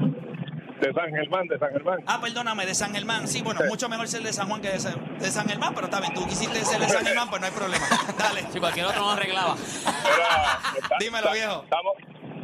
De 0.81 0.93
San 0.93 1.09
Germán, 1.11 1.47
de 1.47 1.59
San 1.59 1.71
Germán. 1.71 1.99
Ah, 2.07 2.19
perdóname, 2.21 2.65
de 2.65 2.73
San 2.75 2.93
Germán. 2.93 3.27
Sí, 3.27 3.41
bueno, 3.41 3.61
mucho 3.67 3.89
mejor 3.89 4.07
ser 4.07 4.21
de 4.23 4.31
San 4.33 4.47
Juan 4.47 4.61
que 4.61 4.69
de 4.69 4.79
San, 4.79 5.17
de 5.19 5.31
San 5.31 5.47
Germán, 5.47 5.73
pero 5.75 5.87
está 5.87 5.99
bien. 5.99 6.13
Tú 6.13 6.25
quisiste 6.27 6.63
ser 6.63 6.79
de 6.79 6.87
San 6.89 7.05
Germán, 7.05 7.29
pues 7.29 7.41
no 7.41 7.47
hay 7.47 7.53
problema. 7.53 7.85
Dale. 8.17 8.45
Si 8.51 8.59
cualquier 8.59 8.85
otro 8.85 9.01
no 9.01 9.11
arreglaba. 9.11 9.55
Mira, 9.55 10.59
está- 10.81 10.95
Dímelo, 10.99 11.31
viejo. 11.33 11.63
Estamos, 11.63 11.93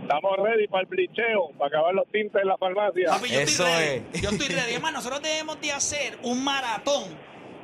estamos 0.02 0.32
ready 0.44 0.68
para 0.68 0.82
el 0.82 0.88
blicheo, 0.88 1.52
para 1.58 1.68
acabar 1.70 1.94
los 1.94 2.08
tintes 2.12 2.42
en 2.42 2.48
la 2.48 2.58
farmacia. 2.58 3.10
Papi, 3.10 3.30
yo 3.30 3.40
Eso 3.40 3.66
estoy 3.68 3.86
ready. 3.86 4.06
es. 4.14 4.22
Yo 4.22 4.30
estoy 4.32 4.48
ready. 4.50 4.74
Es 4.74 4.82
más, 4.82 4.94
nosotros 4.94 5.22
debemos 5.22 5.62
de 5.62 5.72
hacer 5.72 6.18
un 6.24 6.44
maratón 6.44 7.04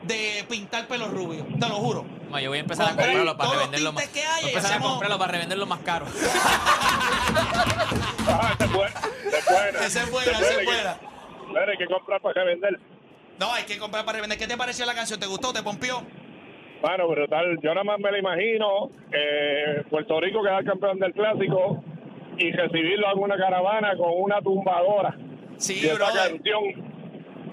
de 0.04 0.46
pintar 0.50 0.88
pelo 0.88 1.10
rubio. 1.10 1.46
Te 1.60 1.68
lo 1.68 1.76
juro. 1.76 2.06
Ma, 2.32 2.40
yo 2.42 2.50
voy 2.50 2.60
a 2.60 2.62
empezar 2.62 2.86
a 2.88 2.90
comprarlo 2.96 3.36
para 3.38 3.52
revenderlo 3.52 3.92
más. 3.94 4.04
tintes 4.06 4.22
que 4.24 4.28
hay 4.28 4.42
Voy 4.44 4.50
a 4.52 4.54
empezar 4.54 4.72
a 4.72 4.76
hacemos- 4.76 4.92
comprarlo 4.94 5.20
para 5.20 5.32
revenderlo 5.34 5.66
más 5.66 5.80
caro. 5.80 6.06
Ah, 8.28 8.56
esa 9.38 9.40
es 9.40 9.46
buena, 9.46 9.80
esa 9.86 10.04
es 10.04 10.12
buena. 10.12 10.32
Esa 10.32 10.32
es 10.32 10.32
buena, 10.32 10.32
Esa 10.32 10.42
esa 10.42 10.52
es 10.52 10.58
que- 10.60 10.66
buena. 10.66 10.98
Mira, 11.48 11.72
hay 11.72 11.78
que 11.78 11.86
comprar 11.88 12.22
para 12.22 12.44
revender. 12.44 12.80
No, 13.40 13.52
hay 13.54 13.64
que 13.64 13.78
comprar 13.78 14.06
para 14.06 14.18
revender. 14.18 14.38
¿Qué 14.38 14.48
te 14.48 14.56
pareció 14.58 14.86
la 14.86 14.94
canción? 14.94 15.20
¿Te 15.20 15.26
gustó? 15.26 15.52
¿Te 15.52 15.64
pompió? 15.64 16.02
Bueno, 16.82 17.08
brutal. 17.08 17.58
Yo 17.62 17.70
nada 17.74 17.84
más 17.84 18.00
me 18.00 18.12
lo 18.12 18.18
imagino. 18.18 18.90
eh, 19.12 19.84
Puerto 19.90 20.20
Rico 20.22 20.42
quedar 20.44 20.64
campeón 20.64 21.00
del 21.00 21.14
clásico 21.14 21.84
y 22.38 22.52
recibirlo 22.52 23.12
en 23.12 23.20
una 23.20 23.38
caravana 23.38 23.96
con 23.98 24.10
una 24.16 24.42
tumbadora. 24.42 25.16
Sí, 25.58 25.86
brother. 25.94 26.32
canción. 26.32 26.92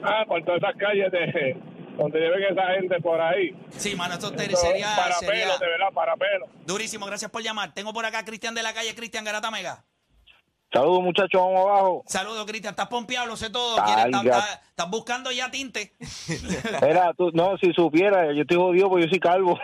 Ah, 0.03 0.25
por 0.27 0.43
todas 0.45 0.63
esas 0.63 0.77
calles 0.77 1.11
de 1.11 1.57
donde 1.99 2.21
lleven 2.21 2.43
esa 2.45 2.67
gente 2.75 3.01
por 3.01 3.21
ahí. 3.21 3.51
Sí, 3.71 3.97
mano, 3.97 4.15
esto 4.15 4.31
te- 4.33 4.55
sería, 4.55 4.87
para 4.97 5.15
sería 5.15 5.45
pelo, 5.47 5.59
de 5.59 5.67
verdad, 5.67 5.89
para 5.93 6.17
pelo. 6.17 6.47
durísimo. 6.65 7.05
Gracias 7.07 7.31
por 7.31 7.43
llamar. 7.43 7.75
Tengo 7.75 7.93
por 7.93 8.07
acá 8.07 8.21
a 8.21 8.25
Cristian 8.25 8.55
de 8.55 8.63
la 8.63 8.73
calle, 8.73 8.95
Cristian 8.95 9.25
Garata 9.25 9.51
Mega. 9.51 9.85
Saludos, 10.71 11.03
muchachos, 11.03 11.41
vamos 11.41 11.67
abajo. 11.67 12.03
Saludos, 12.07 12.45
Cristian. 12.47 12.73
Estás 12.73 12.89
pompeado, 12.89 13.27
lo 13.27 13.37
sé 13.39 13.49
todo. 13.49 13.77
Ay, 13.83 14.11
¿Quieres- 14.13 14.37
estás- 14.71 14.91
buscando 14.91 15.33
ya 15.33 15.51
tinte. 15.51 15.95
Era, 16.83 17.13
tú, 17.15 17.31
no, 17.33 17.57
si 17.59 17.73
supiera, 17.73 18.33
yo 18.35 18.43
estoy 18.43 18.57
jodido 18.59 18.89
porque 18.91 19.05
yo 19.07 19.11
soy 19.11 19.19
calvo. 19.21 19.59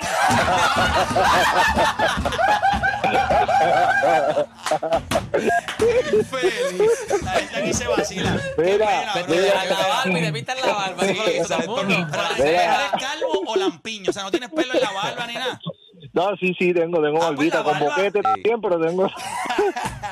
Feliz. 6.31 7.23
La 7.23 7.31
gente 7.33 7.57
aquí 7.57 7.73
se 7.75 7.87
vacila. 7.89 8.37
Qué 8.57 8.63
Mira, 8.63 9.13
pena, 9.27 9.65
la 9.65 9.89
barba 9.89 10.19
y 10.19 10.23
te 10.23 10.33
pintan 10.33 10.57
la 10.61 10.73
barba. 10.73 11.05
Sí, 11.05 11.19
exacto. 11.37 11.83
¿Eres 12.39 12.91
calvo 12.99 13.43
o 13.47 13.57
lampiño? 13.57 14.11
O 14.11 14.13
sea, 14.13 14.23
no 14.23 14.31
tienes 14.31 14.51
pelo 14.51 14.75
en 14.75 14.81
la 14.81 14.93
barba 14.93 15.27
ni 15.27 15.35
nada. 15.35 15.61
No, 16.13 16.37
sí, 16.37 16.55
sí, 16.59 16.73
tengo, 16.73 17.01
tengo 17.03 17.17
Ah, 17.23 17.33
pues 17.35 17.51
barbita, 17.53 17.65
con 17.65 17.79
boquete 17.79 18.21
también, 18.23 18.61
pero 18.61 18.79
tengo... 18.81 19.09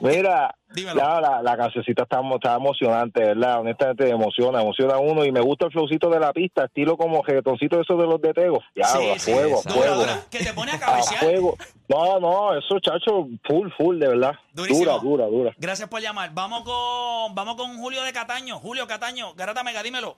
Mira, 0.00 0.54
ya, 0.74 1.20
la, 1.20 1.42
la 1.42 1.56
cancioncita 1.56 2.02
está, 2.04 2.20
está 2.34 2.54
emocionante, 2.56 3.20
¿verdad? 3.22 3.60
Honestamente 3.60 4.08
emociona, 4.08 4.60
emociona 4.62 4.94
a 4.94 4.98
uno 4.98 5.24
y 5.24 5.32
me 5.32 5.40
gusta 5.40 5.66
el 5.66 5.72
flowcito 5.72 6.08
de 6.10 6.18
la 6.20 6.32
pista, 6.32 6.64
estilo 6.64 6.96
como 6.96 7.22
reggaetoncito 7.22 7.80
eso 7.80 7.96
de 7.96 8.06
los 8.06 8.20
de 8.20 8.32
Tego. 8.32 8.58
Ya, 8.74 8.84
Sí, 8.86 9.10
a 9.10 9.18
sí, 9.18 9.32
fuego, 9.32 9.60
a 9.64 9.70
fuego. 9.70 9.94
dura. 9.96 10.20
Que 10.30 10.38
te 10.38 10.52
pone 10.54 10.72
a 10.72 10.76
A 10.76 10.80
cabecear. 10.80 11.20
fuego. 11.20 11.56
No, 11.88 12.20
no, 12.20 12.58
eso, 12.58 12.80
chacho, 12.80 13.28
full, 13.44 13.68
full, 13.76 13.98
de 13.98 14.08
verdad. 14.08 14.32
Durísimo. 14.54 14.98
Dura, 14.98 14.98
dura, 15.02 15.26
dura. 15.26 15.54
Gracias 15.58 15.88
por 15.88 16.00
llamar. 16.00 16.30
Vamos 16.32 16.62
con, 16.62 17.34
vamos 17.34 17.56
con 17.56 17.76
Julio 17.78 18.02
de 18.02 18.12
Cataño. 18.12 18.58
Julio 18.58 18.86
Cataño, 18.86 19.34
Garata 19.34 19.62
Mega, 19.62 19.82
dímelo. 19.82 20.16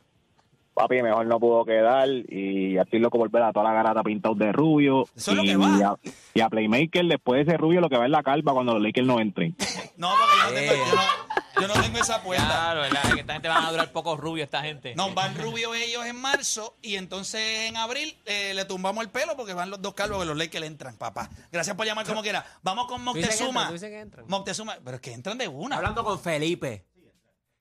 Papi, 0.74 1.02
mejor 1.02 1.26
no 1.26 1.38
pudo 1.38 1.64
quedar 1.64 2.08
y 2.08 2.76
estoy 2.76 2.98
loco 2.98 3.16
por 3.16 3.30
ver 3.30 3.44
a 3.44 3.52
toda 3.52 3.66
la 3.66 3.72
garata 3.72 4.02
pintados 4.02 4.36
de 4.38 4.50
rubio. 4.50 5.04
Eso 5.16 5.30
es 5.30 5.36
lo 5.36 5.44
y, 5.44 5.46
que 5.46 5.56
va. 5.56 5.66
A, 5.66 5.98
y 6.34 6.40
a 6.40 6.48
Playmaker 6.48 7.04
después 7.06 7.46
de 7.46 7.52
ese 7.52 7.58
rubio 7.58 7.80
lo 7.80 7.88
que 7.88 7.96
va 7.96 8.06
es 8.06 8.10
la 8.10 8.24
calva 8.24 8.52
cuando 8.52 8.74
los 8.74 8.82
Lakers 8.82 9.06
no 9.06 9.20
entren. 9.20 9.54
No, 9.96 10.10
porque 10.10 10.66
yo 10.66 10.66
no 10.66 10.72
tengo, 10.74 10.84
yo 10.84 10.96
no, 10.96 11.60
yo 11.60 11.68
no 11.68 11.82
tengo 11.84 11.98
esa 11.98 12.20
puerta. 12.20 12.44
Claro, 12.46 12.80
¿verdad? 12.80 13.14
Que 13.14 13.20
esta 13.20 13.32
gente 13.34 13.48
van 13.48 13.64
a 13.64 13.70
durar 13.70 13.92
pocos 13.92 14.18
rubios, 14.18 14.46
esta 14.46 14.60
gente. 14.62 14.96
No, 14.96 15.14
van 15.14 15.36
rubios 15.36 15.76
ellos 15.76 16.04
en 16.04 16.16
marzo 16.16 16.74
y 16.82 16.96
entonces 16.96 17.68
en 17.68 17.76
abril 17.76 18.16
eh, 18.26 18.54
le 18.54 18.64
tumbamos 18.64 19.04
el 19.04 19.10
pelo 19.10 19.36
porque 19.36 19.54
van 19.54 19.70
los 19.70 19.80
dos 19.80 19.94
calvos 19.94 20.18
que 20.18 20.24
los 20.26 20.36
Lakers 20.36 20.66
entran, 20.66 20.96
papá. 20.96 21.30
Gracias 21.52 21.76
por 21.76 21.86
llamar 21.86 22.04
como 22.06 22.22
quiera. 22.22 22.44
Vamos 22.64 22.88
con 22.88 23.04
dices 23.14 23.14
que 23.14 23.20
entran, 23.20 23.38
Moctezuma. 23.38 23.66
tú 23.68 23.72
dices 23.74 23.90
que 23.90 24.00
entran. 24.00 24.26
Moctezuma, 24.26 24.78
pero 24.84 24.96
es 24.96 25.00
que 25.00 25.12
entran 25.12 25.38
de 25.38 25.46
una. 25.46 25.76
Hablando 25.76 26.02
con 26.02 26.18
Felipe. 26.18 26.86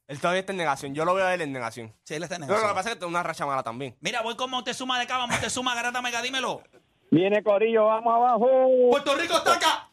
Él 0.08 0.20
todavía 0.20 0.42
está 0.42 0.52
en 0.52 0.58
negación. 0.58 0.94
Yo 0.94 1.06
lo 1.06 1.14
veo 1.14 1.26
a 1.26 1.34
él 1.34 1.42
en 1.42 1.52
negación. 1.54 1.94
Sí, 2.04 2.14
él 2.16 2.24
está 2.24 2.36
en 2.36 2.42
No, 2.42 2.48
lo 2.48 2.56
que 2.68 2.74
pasa 2.74 2.90
es 2.90 2.96
que 2.96 3.00
tiene 3.00 3.10
una 3.10 3.24
racha 3.24 3.46
mala 3.46 3.64
también. 3.64 3.96
Mira, 4.02 4.22
voy 4.22 4.36
con 4.36 4.50
Moctezuma 4.50 5.00
de 5.00 5.08
Cava, 5.08 5.28
Moctezuma, 5.28 5.74
Garata 5.76 6.02
Mega, 6.02 6.22
dímelo. 6.22 6.62
Viene 7.10 7.44
Corillo, 7.44 7.86
vamos 7.86 8.12
abajo. 8.14 8.48
Puerto 8.90 9.16
Rico 9.16 9.38
está 9.38 9.54
acá. 9.54 9.90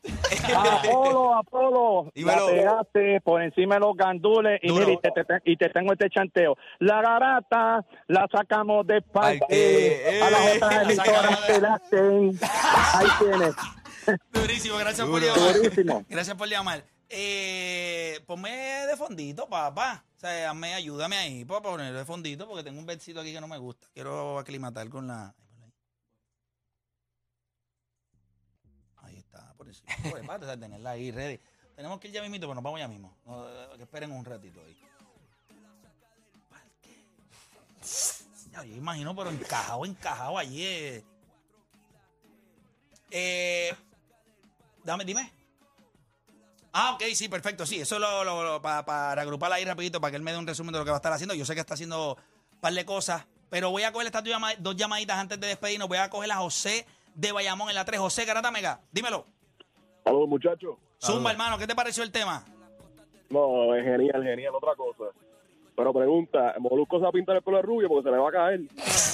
Apolo, 0.89 1.35
Apolo. 1.35 2.11
Dímelo. 2.15 2.47
La 2.49 2.53
pegaste 2.55 3.21
por 3.21 3.43
encima 3.43 3.75
de 3.75 3.81
los 3.81 3.95
gandules 3.95 4.59
y, 4.63 4.69
Duro. 4.69 4.87
mira, 4.87 4.93
y, 4.93 5.01
te, 5.03 5.11
te- 5.25 5.43
y 5.53 5.57
te 5.57 5.69
tengo 5.69 5.93
este 5.93 6.09
chanteo. 6.09 6.57
La 6.79 7.03
garata 7.03 7.85
la 8.09 8.27
sacamos 8.33 8.87
de 8.87 9.03
parque. 9.03 9.39
Parque, 9.41 10.21
A 10.25 10.31
las 10.31 10.41
eh. 10.47 10.53
otras 10.57 10.87
La 10.97 11.05
sacamos 11.05 11.47
de- 11.47 11.53
te 11.55 11.61
la 11.61 11.75
hacen. 11.75 12.41
Ahí 12.95 13.07
tienes. 13.19 13.55
Durísimo, 14.33 14.77
gracias 14.79 15.07
por 15.07 15.21
Duro. 15.21 15.35
llamar. 15.37 15.55
Durísimo. 15.57 16.05
Gracias 16.09 16.37
por 16.37 16.49
llamar. 16.49 16.85
Eh, 17.13 18.21
ponme 18.27 18.51
de 18.87 18.97
fondito, 18.97 19.49
papá. 19.49 20.05
O 20.17 20.21
sea, 20.21 20.53
hazme- 20.53 20.75
ayúdame 20.75 21.17
ahí 21.17 21.45
para 21.45 21.61
poner 21.61 21.93
de 21.93 22.05
fondito 22.05 22.47
porque 22.47 22.63
tengo 22.63 22.79
un 22.79 22.87
versito 22.87 23.21
aquí 23.21 23.33
que 23.33 23.41
no 23.41 23.49
me 23.49 23.59
gusta. 23.59 23.89
Quiero 23.93 24.39
aclimatar 24.39 24.89
con 24.89 25.09
la. 25.09 25.35
Ahí 28.99 29.17
está, 29.19 29.53
por 29.55 29.69
eso. 29.69 29.83
O 30.05 30.45
sea, 30.45 30.59
tenerla 30.59 30.91
ahí 30.91 31.11
ready. 31.11 31.41
Tenemos 31.75 31.99
que 31.99 32.09
ir 32.09 32.15
ya 32.15 32.23
mismito, 32.23 32.47
pero 32.47 32.55
nos 32.55 32.63
vamos 32.65 32.79
ya 32.79 32.87
mismo. 32.89 33.17
Eh, 33.27 33.69
que 33.77 33.83
esperen 33.83 34.13
un 34.13 34.25
ratito 34.25 34.61
ahí. 34.63 34.77
Ya, 38.53 38.65
yo 38.65 38.77
imagino, 38.77 39.17
pero 39.17 39.31
encajado, 39.31 39.85
encajado 39.85 40.39
allí. 40.39 40.63
eh. 40.65 41.05
Eh, 43.11 43.75
dame, 44.85 45.05
dime. 45.05 45.33
Ah, 46.73 46.93
ok, 46.95 47.03
sí, 47.15 47.29
perfecto, 47.29 47.67
sí. 47.67 47.81
Eso 47.81 47.99
lo, 47.99 48.23
lo- 48.25 48.45
lo- 48.45 48.63
pa- 48.63 48.85
para 48.85 49.23
agrupar 49.23 49.53
ahí 49.53 49.65
rapidito, 49.65 50.01
para 50.01 50.13
que 50.13 50.17
él 50.17 50.23
me 50.23 50.33
dé 50.33 50.39
un 50.39 50.47
resumen 50.47 50.73
de 50.73 50.79
lo 50.79 50.85
que 50.85 50.91
va 50.91 50.97
a 50.97 51.01
estar 51.01 51.13
haciendo. 51.13 51.35
Yo 51.35 51.45
sé 51.45 51.55
que 51.55 51.61
está 51.61 51.75
haciendo 51.75 52.15
un 52.53 52.61
par 52.61 52.73
de 52.73 52.85
cosas, 52.85 53.27
pero 53.49 53.71
voy 53.71 53.83
a 53.83 53.93
coger 53.93 54.07
estas 54.07 54.23
dos 54.23 54.31
llama- 54.33 54.55
dos 54.59 54.77
llamaditas 54.77 55.19
antes 55.19 55.41
de 55.41 55.49
despedirnos. 55.49 55.89
Voy 55.89 55.99
a 55.99 56.09
coger 56.11 56.31
a 56.31 56.37
José 56.37 56.87
de 57.15 57.33
Bayamón 57.33 57.69
en 57.71 57.75
la 57.75 57.85
3. 57.85 57.99
José 58.01 58.25
Garata 58.25 58.51
Mega, 58.53 58.81
dímelo. 58.93 59.27
Saludos, 60.05 60.29
muchachos. 60.29 60.77
Zumba, 61.03 61.31
hermano, 61.33 61.59
¿qué 61.59 61.67
te 61.67 61.75
pareció 61.75 62.03
el 62.05 62.13
tema? 62.13 62.45
No, 63.31 63.75
es 63.75 63.85
genial, 63.85 64.23
genial, 64.23 64.55
otra 64.55 64.75
cosa. 64.77 65.05
Pero 65.77 65.93
pregunta, 65.93 66.55
¿Molusco 66.59 66.97
se 66.99 67.03
va 67.05 67.09
a 67.09 67.13
pintar 67.13 67.37
el 67.37 67.43
pelo 67.43 67.57
de 67.59 67.63
rubio 67.63 67.89
porque 67.89 68.09
se 68.09 68.11
le 68.11 68.19
va 68.19 68.29
a 68.29 68.33
caer? 68.33 68.61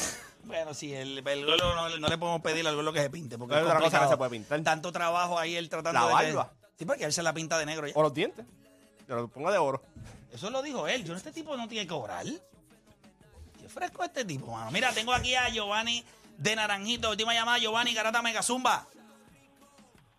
Bueno, 0.47 0.75
sí, 0.75 0.95
el, 0.95 1.27
el 1.27 1.45
golo 1.45 1.75
no, 1.75 1.89
no 1.99 2.07
le 2.09 2.19
podemos 2.19 2.41
pedir 2.41 2.65
al 2.69 2.77
golo 2.77 2.93
que 2.93 3.01
se 3.03 3.11
pinte, 3.11 3.37
porque 3.37 3.57
Hay 3.57 3.63
es 3.63 3.67
otra 3.67 3.81
cosa 3.81 4.01
que 4.03 4.07
se 4.11 4.17
puede 4.17 4.31
pintar. 4.31 4.61
Tanto 4.63 4.93
trabajo 4.93 5.37
ahí 5.41 5.57
él 5.57 5.69
tratando 5.69 5.99
La 5.99 6.07
de... 6.07 6.13
barba. 6.35 6.53
Sí, 6.79 6.85
porque 6.85 7.05
él 7.05 7.13
se 7.13 7.23
la 7.23 7.33
pinta 7.33 7.59
de 7.59 7.67
negro 7.67 7.87
ya. 7.87 7.95
O 7.97 8.03
los 8.03 8.13
dientes. 8.15 8.45
Yo 9.09 9.17
lo 9.17 9.29
pongo 9.29 9.51
de 9.51 9.59
oro. 9.59 9.83
Eso 10.33 10.51
lo 10.51 10.63
dijo 10.63 10.87
él. 10.89 11.05
Yo 11.05 11.15
este 11.15 11.33
tipo 11.33 11.57
no 11.57 11.67
tiene 11.69 11.85
que 11.87 11.93
cobrar. 11.93 12.27
Qué 12.27 13.69
fresco 13.69 14.05
este 14.05 14.25
tipo, 14.25 14.51
mano. 14.53 14.71
Mira, 14.71 14.93
tengo 14.93 15.13
aquí 15.13 15.35
a 15.35 15.49
Giovanni 15.49 16.05
de 16.37 16.57
Naranjito. 16.57 17.11
Última 17.11 17.33
llamada, 17.33 17.59
Giovanni 17.59 17.95
Garata 17.95 18.21
Mega 18.23 18.43
Zumba. 18.43 18.87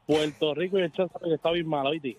Puerto 0.06 0.54
Rico 0.56 0.80
y 0.80 0.84
el 0.84 0.92
Chelsea 0.94 1.20
que 1.22 1.34
está 1.34 1.52
bien 1.52 1.68
malo, 1.68 1.90
¿oíste? 1.90 2.18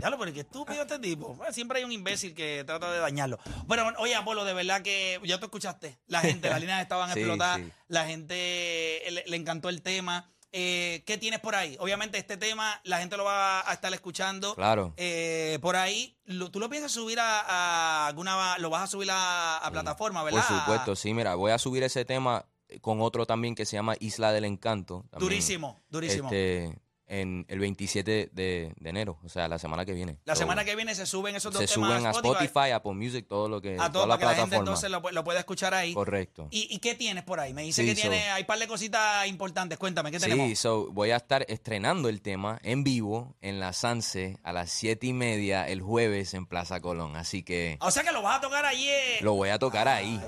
Ya 0.00 0.10
lo, 0.10 0.18
pero 0.18 0.32
qué 0.32 0.40
estúpido 0.40 0.82
este 0.82 1.00
tipo. 1.00 1.34
Bueno, 1.34 1.52
siempre 1.52 1.78
hay 1.80 1.84
un 1.84 1.90
imbécil 1.90 2.32
que 2.32 2.62
trata 2.64 2.92
de 2.92 3.00
dañarlo. 3.00 3.40
Bueno, 3.66 3.92
oye, 3.98 4.14
Apolo, 4.14 4.44
de 4.44 4.54
verdad 4.54 4.80
que 4.82 5.20
ya 5.24 5.40
tú 5.40 5.46
escuchaste. 5.46 5.98
La 6.06 6.20
gente, 6.20 6.48
las 6.48 6.60
líneas 6.60 6.80
estaban 6.80 7.10
Sí, 7.14 7.18
explotadas. 7.18 7.58
sí. 7.58 7.72
La 7.88 8.06
gente 8.06 9.02
le, 9.10 9.24
le 9.26 9.36
encantó 9.36 9.68
el 9.68 9.82
tema. 9.82 10.30
Eh, 10.52 11.02
¿Qué 11.06 11.18
tienes 11.18 11.40
por 11.40 11.54
ahí? 11.54 11.76
Obviamente 11.80 12.16
este 12.18 12.36
tema 12.36 12.80
la 12.84 12.98
gente 13.00 13.16
lo 13.16 13.24
va 13.24 13.68
a 13.68 13.72
estar 13.74 13.92
escuchando. 13.92 14.54
Claro. 14.54 14.94
Eh, 14.96 15.58
por 15.60 15.76
ahí, 15.76 16.16
lo- 16.24 16.50
¿tú 16.50 16.58
lo 16.60 16.68
piensas 16.70 16.90
subir 16.92 17.20
a, 17.20 17.40
a 17.40 18.06
alguna, 18.06 18.56
lo 18.58 18.70
vas 18.70 18.82
a 18.84 18.86
subir 18.86 19.10
a, 19.10 19.58
a 19.58 19.70
plataforma, 19.70 20.22
verdad? 20.22 20.42
Por 20.46 20.58
supuesto, 20.58 20.96
sí, 20.96 21.12
mira, 21.12 21.34
voy 21.34 21.52
a 21.52 21.58
subir 21.58 21.82
ese 21.82 22.04
tema 22.04 22.46
con 22.80 23.00
otro 23.00 23.26
también 23.26 23.54
que 23.54 23.66
se 23.66 23.76
llama 23.76 23.94
Isla 24.00 24.32
del 24.32 24.44
Encanto. 24.44 25.04
también, 25.10 25.20
Durísimo, 25.28 25.82
durísimo. 25.88 26.28
Este, 26.28 26.78
en 27.08 27.44
el 27.48 27.58
27 27.58 28.30
de, 28.32 28.72
de 28.78 28.88
enero, 28.90 29.18
o 29.24 29.28
sea, 29.28 29.48
la 29.48 29.58
semana 29.58 29.84
que 29.84 29.92
viene. 29.92 30.18
La 30.24 30.36
semana 30.36 30.64
que 30.64 30.76
viene 30.76 30.94
se 30.94 31.06
suben 31.06 31.34
esos 31.36 31.52
dos 31.52 31.60
se 31.62 31.74
temas 31.74 31.90
suben 31.90 32.06
a 32.06 32.10
Spotify, 32.10 32.70
Apple 32.72 32.92
Music, 32.94 33.26
todo 33.28 33.48
lo 33.48 33.60
que, 33.60 33.74
a 33.74 33.90
todo 33.90 34.04
toda 34.04 34.06
la 34.06 34.14
para 34.18 34.30
la 34.32 34.36
gente 34.36 34.48
plataforma. 34.50 34.56
entonces 34.70 34.90
lo, 34.90 35.02
pu- 35.02 35.12
lo 35.12 35.24
pueda 35.24 35.38
escuchar 35.40 35.74
ahí. 35.74 35.94
Correcto. 35.94 36.48
¿Y, 36.50 36.68
y 36.74 36.78
qué 36.78 36.94
tienes 36.94 37.24
por 37.24 37.40
ahí? 37.40 37.54
Me 37.54 37.62
dice 37.62 37.82
Sí, 37.82 37.88
que 37.88 37.94
tiene, 37.94 38.30
hay 38.30 38.42
un 38.42 38.46
par 38.46 38.58
de 38.58 38.68
cositas 38.68 39.26
importantes. 39.26 39.78
Cuéntame, 39.78 40.10
¿qué 40.10 40.20
Sí, 40.20 40.28
tenemos? 40.28 40.58
so, 40.58 40.88
voy 40.92 41.10
a 41.10 41.16
estar 41.16 41.44
estrenando 41.48 42.08
el 42.08 42.20
tema 42.20 42.58
en 42.62 42.84
vivo 42.84 43.34
en 43.40 43.58
la 43.60 43.72
Sanse 43.72 44.38
a 44.42 44.52
las 44.52 44.70
siete 44.70 45.06
y 45.06 45.12
media 45.12 45.66
el 45.66 45.80
jueves 45.80 46.34
en 46.34 46.46
Plaza 46.46 46.80
Colón. 46.80 47.16
Así 47.16 47.42
que 47.42 47.78
O 47.80 47.90
sea 47.90 48.02
que 48.02 48.12
lo 48.12 48.22
vas 48.22 48.38
a 48.38 48.40
tocar 48.42 48.64
allí. 48.66 48.88
eh. 48.88 49.18
lo 49.22 49.34
voy 49.34 49.48
a 49.48 49.58
tocar 49.58 49.88
ahí. 49.88 50.20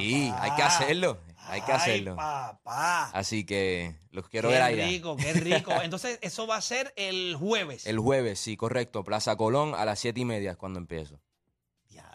Sí, 0.00 0.32
hay 0.38 0.50
que 0.56 0.62
hacerlo. 0.62 1.18
Hay 1.48 1.60
que 1.62 1.72
Ay, 1.72 1.78
hacerlo. 1.78 2.16
papá. 2.16 3.10
Así 3.10 3.44
que 3.44 3.96
los 4.10 4.28
quiero 4.28 4.48
qué 4.48 4.54
ver 4.54 4.62
allá. 4.62 4.86
rico, 4.86 5.16
qué 5.16 5.32
rico. 5.32 5.72
Entonces, 5.82 6.18
eso 6.22 6.46
va 6.46 6.56
a 6.56 6.60
ser 6.60 6.92
el 6.96 7.36
jueves. 7.36 7.86
El 7.86 7.98
jueves, 7.98 8.38
sí, 8.38 8.56
correcto. 8.56 9.04
Plaza 9.04 9.36
Colón 9.36 9.74
a 9.74 9.84
las 9.84 9.98
siete 9.98 10.20
y 10.20 10.24
media 10.24 10.52
es 10.52 10.56
cuando 10.56 10.78
empiezo. 10.78 11.20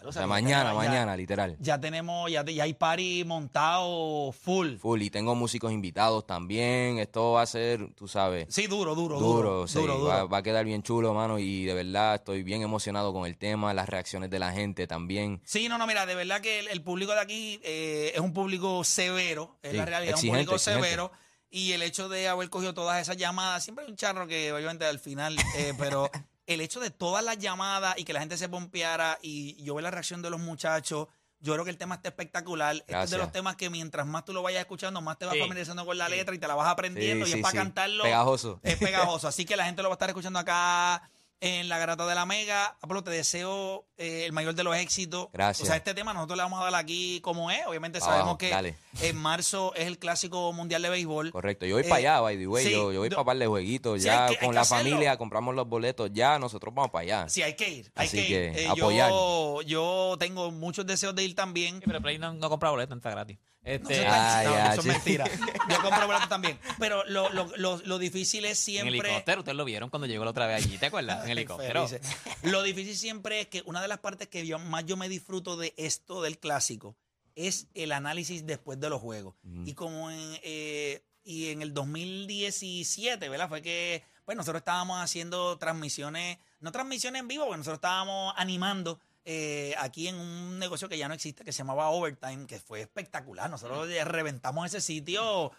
O 0.04 0.12
sea, 0.12 0.26
mañana, 0.26 0.70
tenemos- 0.70 0.84
mañana, 0.86 1.16
literal. 1.16 1.56
Ya 1.60 1.80
tenemos, 1.80 2.30
ya, 2.30 2.44
ya 2.44 2.64
hay 2.64 2.74
party 2.74 3.24
montado 3.24 4.32
full. 4.32 4.76
Full. 4.76 5.02
Y 5.02 5.10
tengo 5.10 5.34
músicos 5.34 5.72
invitados 5.72 6.26
también. 6.26 6.98
Esto 6.98 7.32
va 7.32 7.42
a 7.42 7.46
ser, 7.46 7.92
tú 7.94 8.06
sabes, 8.08 8.46
Sí, 8.50 8.66
duro, 8.66 8.94
duro, 8.94 9.18
duro. 9.18 9.48
duro. 9.50 9.66
sí, 9.68 9.78
duro, 9.78 9.94
duro. 9.98 10.08
Va, 10.08 10.24
va 10.24 10.38
a 10.38 10.42
quedar 10.42 10.64
bien 10.64 10.82
chulo, 10.82 11.14
mano. 11.14 11.38
Y 11.38 11.64
de 11.64 11.74
verdad 11.74 12.16
estoy 12.16 12.42
bien 12.42 12.62
emocionado 12.62 13.12
con 13.12 13.26
el 13.26 13.36
tema, 13.36 13.72
las 13.74 13.88
reacciones 13.88 14.30
de 14.30 14.38
la 14.38 14.52
gente 14.52 14.86
también. 14.86 15.40
Sí, 15.44 15.68
no, 15.68 15.78
no, 15.78 15.86
mira, 15.86 16.06
de 16.06 16.14
verdad 16.14 16.40
que 16.40 16.58
el, 16.60 16.68
el 16.68 16.82
público 16.82 17.12
de 17.12 17.20
aquí 17.20 17.60
eh, 17.64 18.12
es 18.14 18.20
un 18.20 18.32
público 18.32 18.84
severo, 18.84 19.56
es 19.62 19.70
Sí, 19.72 19.76
la 19.76 19.84
realidad, 19.84 20.14
es 20.14 20.22
un 20.22 20.28
exigente, 20.28 20.38
público 20.44 20.54
exigente. 20.56 20.86
severo. 20.88 21.12
Y 21.50 21.70
el 21.72 21.82
hecho 21.82 22.08
de 22.08 22.26
haber 22.28 22.50
cogido 22.50 22.74
todas 22.74 23.00
esas 23.00 23.16
llamadas, 23.16 23.62
siempre 23.62 23.84
hay 23.84 23.90
un 23.92 23.96
charro 23.96 24.26
que 24.26 24.52
obviamente 24.52 24.84
al 24.86 24.98
final, 24.98 25.36
eh, 25.56 25.72
pero 25.78 26.10
el 26.46 26.60
hecho 26.60 26.80
de 26.80 26.90
todas 26.90 27.24
las 27.24 27.38
llamadas 27.38 27.94
y 27.98 28.04
que 28.04 28.12
la 28.12 28.20
gente 28.20 28.36
se 28.36 28.48
pompeara 28.48 29.18
y 29.22 29.62
yo 29.62 29.74
ver 29.74 29.84
la 29.84 29.90
reacción 29.90 30.20
de 30.22 30.30
los 30.30 30.40
muchachos, 30.40 31.08
yo 31.40 31.52
creo 31.52 31.64
que 31.64 31.70
el 31.70 31.76
tema 31.78 31.96
está 31.96 32.08
espectacular. 32.08 32.76
Este 32.76 33.02
es 33.02 33.10
de 33.10 33.18
los 33.18 33.30
temas 33.32 33.56
que 33.56 33.68
mientras 33.70 34.06
más 34.06 34.24
tú 34.24 34.32
lo 34.32 34.42
vayas 34.42 34.60
escuchando, 34.60 35.00
más 35.02 35.18
te 35.18 35.26
vas 35.26 35.34
Sí. 35.34 35.40
familiarizando 35.40 35.84
con 35.84 35.98
la 35.98 36.08
letra 36.08 36.34
y 36.34 36.38
te 36.38 36.48
la 36.48 36.54
vas 36.54 36.68
aprendiendo 36.68 37.26
Sí, 37.26 37.30
y 37.30 37.34
sí, 37.34 37.38
es 37.38 37.42
para 37.42 37.52
sí. 37.52 37.56
cantarlo. 37.58 38.02
Pegajoso. 38.04 38.60
Es 38.62 38.76
pegajoso. 38.76 39.28
Así 39.28 39.44
que 39.44 39.56
la 39.56 39.64
gente 39.66 39.82
lo 39.82 39.88
va 39.88 39.94
a 39.94 39.96
estar 39.96 40.08
escuchando 40.08 40.38
acá 40.38 41.02
en 41.46 41.68
la 41.68 41.76
garata 41.78 42.06
de 42.06 42.14
la 42.14 42.24
Mega. 42.24 42.76
Pablo, 42.80 43.04
te 43.04 43.10
deseo 43.10 43.84
eh, 43.98 44.24
el 44.24 44.32
mayor 44.32 44.54
de 44.54 44.64
los 44.64 44.74
éxitos. 44.76 45.28
Gracias. 45.32 45.62
O 45.62 45.66
sea, 45.66 45.76
este 45.76 45.92
tema 45.92 46.14
nosotros 46.14 46.38
le 46.38 46.42
vamos 46.42 46.58
a 46.60 46.64
dar 46.64 46.74
aquí 46.74 47.20
como 47.20 47.50
es. 47.50 47.66
Obviamente 47.66 47.98
Abajo, 47.98 48.12
sabemos 48.12 48.38
que 48.38 48.48
dale. 48.48 48.76
en 49.02 49.16
marzo 49.16 49.74
es 49.74 49.86
el 49.86 49.98
clásico 49.98 50.52
mundial 50.54 50.80
de 50.80 50.88
béisbol. 50.88 51.30
Correcto. 51.32 51.66
Yo 51.66 51.74
voy 51.76 51.84
Eh, 51.84 51.88
para 51.88 51.98
allá, 51.98 52.20
by 52.20 52.38
the 52.38 52.46
way. 52.46 52.64
sí, 52.64 52.70
yo, 52.72 52.92
yo 52.92 53.00
voy 53.00 53.10
para 53.10 53.24
par 53.24 53.36
de 53.36 53.46
jueguitos. 53.46 53.98
Sí, 54.00 54.06
ya 54.06 54.26
que- 54.28 54.38
con 54.38 54.54
la 54.54 54.62
hacerlo. 54.62 54.84
familia 54.84 55.16
compramos 55.18 55.54
los 55.54 55.68
boletos. 55.68 56.10
Ya 56.14 56.38
nosotros 56.38 56.74
vamos 56.74 56.90
para 56.90 57.02
allá. 57.02 57.28
Sí, 57.28 57.42
hay 57.42 57.54
que 57.56 57.68
ir. 57.68 57.92
Hay 57.94 58.06
Así 58.06 58.16
que 58.16 58.22
ir. 58.22 58.28
que 58.54 58.62
Eh, 58.64 58.68
apoyar. 58.68 59.10
yo, 59.10 59.60
yo 59.66 60.16
tengo 60.18 60.50
muchos 60.50 60.86
deseos 60.86 61.14
de 61.14 61.24
ir 61.24 61.34
también. 61.34 61.80
Pero 61.84 62.00
Play 62.00 62.18
no, 62.18 62.32
no 62.32 62.48
compra 62.48 62.70
boleto, 62.70 62.94
está 62.94 63.10
gratis. 63.10 63.38
Este, 63.64 64.06
Ah, 64.06 64.42
no, 64.44 64.50
ya, 64.52 64.72
eso 64.74 64.82
sí. 64.82 64.88
es 64.90 64.94
mentira. 64.94 65.24
Yo 65.70 65.80
compro 65.82 66.06
boletos 66.06 66.28
también. 66.28 66.58
Pero 66.78 67.02
lo, 67.04 67.30
lo, 67.30 67.46
lo, 67.56 67.78
lo 67.78 67.98
difícil 67.98 68.44
es 68.44 68.58
en 68.58 68.64
siempre. 68.64 68.98
helicóptero, 68.98 69.40
ustedes 69.40 69.56
lo 69.56 69.64
vieron 69.64 69.88
cuando 69.90 70.06
llegó 70.06 70.24
la 70.24 70.30
otra 70.32 70.46
vez 70.46 70.64
allí, 70.64 70.76
¿te 70.78 70.86
acuerdas? 70.86 71.24
En 71.24 71.30
helicóptero. 71.38 71.88
Felices. 71.88 72.16
Lo 72.42 72.62
difícil 72.62 72.94
siempre 72.96 73.40
es 73.40 73.46
que 73.48 73.62
una 73.66 73.80
de 73.80 73.88
las 73.88 73.98
partes 73.98 74.28
que 74.28 74.46
yo, 74.46 74.58
más 74.58 74.84
yo 74.84 74.96
me 74.98 75.08
disfruto 75.08 75.56
de 75.56 75.72
esto 75.78 76.20
del 76.22 76.38
clásico 76.38 76.94
es 77.36 77.66
el 77.74 77.92
análisis 77.92 78.46
después 78.46 78.78
de 78.78 78.88
los 78.90 79.00
juegos. 79.00 79.34
Y 79.64 79.72
como 79.74 80.10
en, 80.10 80.38
eh, 80.42 81.02
y 81.24 81.48
en 81.50 81.62
el 81.62 81.72
2017, 81.74 83.28
¿verdad? 83.28 83.48
Fue 83.48 83.62
que, 83.62 84.04
pues 84.24 84.36
nosotros 84.36 84.60
estábamos 84.60 85.02
haciendo 85.02 85.56
transmisiones, 85.58 86.38
no 86.60 86.70
transmisiones 86.72 87.20
en 87.20 87.28
vivo, 87.28 87.44
porque 87.44 87.58
nosotros 87.58 87.78
estábamos 87.78 88.34
animando 88.36 89.00
eh, 89.24 89.74
aquí 89.78 90.08
en 90.08 90.16
un 90.16 90.58
negocio 90.58 90.88
que 90.88 90.98
ya 90.98 91.08
no 91.08 91.14
existe, 91.14 91.44
que 91.44 91.52
se 91.52 91.58
llamaba 91.58 91.90
Overtime, 91.90 92.46
que 92.46 92.58
fue 92.58 92.80
espectacular. 92.80 93.48
Nosotros 93.50 93.88
reventamos 94.04 94.66
ese 94.66 94.80
sitio 94.80 95.52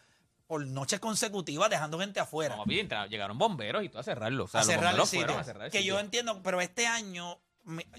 por 0.47 0.65
noches 0.65 0.99
consecutivas, 0.99 1.69
dejando 1.69 1.99
gente 1.99 2.19
afuera 2.19 2.53
Como 2.53 2.65
bien, 2.65 2.87
llegaron 3.09 3.37
bomberos 3.37 3.83
y 3.83 3.89
todo 3.89 4.01
a 4.01 4.03
cerrarlo. 4.03 4.43
O 4.43 4.47
sea, 4.47 4.61
a 4.61 4.63
cerrar 4.63 4.93
el 4.93 5.05
sitio. 5.05 5.25
fueron 5.25 5.39
a 5.39 5.43
cerrar 5.43 5.65
el 5.65 5.71
que 5.71 5.79
sitio. 5.79 5.95
yo 5.95 5.99
entiendo, 5.99 6.41
pero 6.43 6.61
este 6.61 6.85
año 6.85 7.39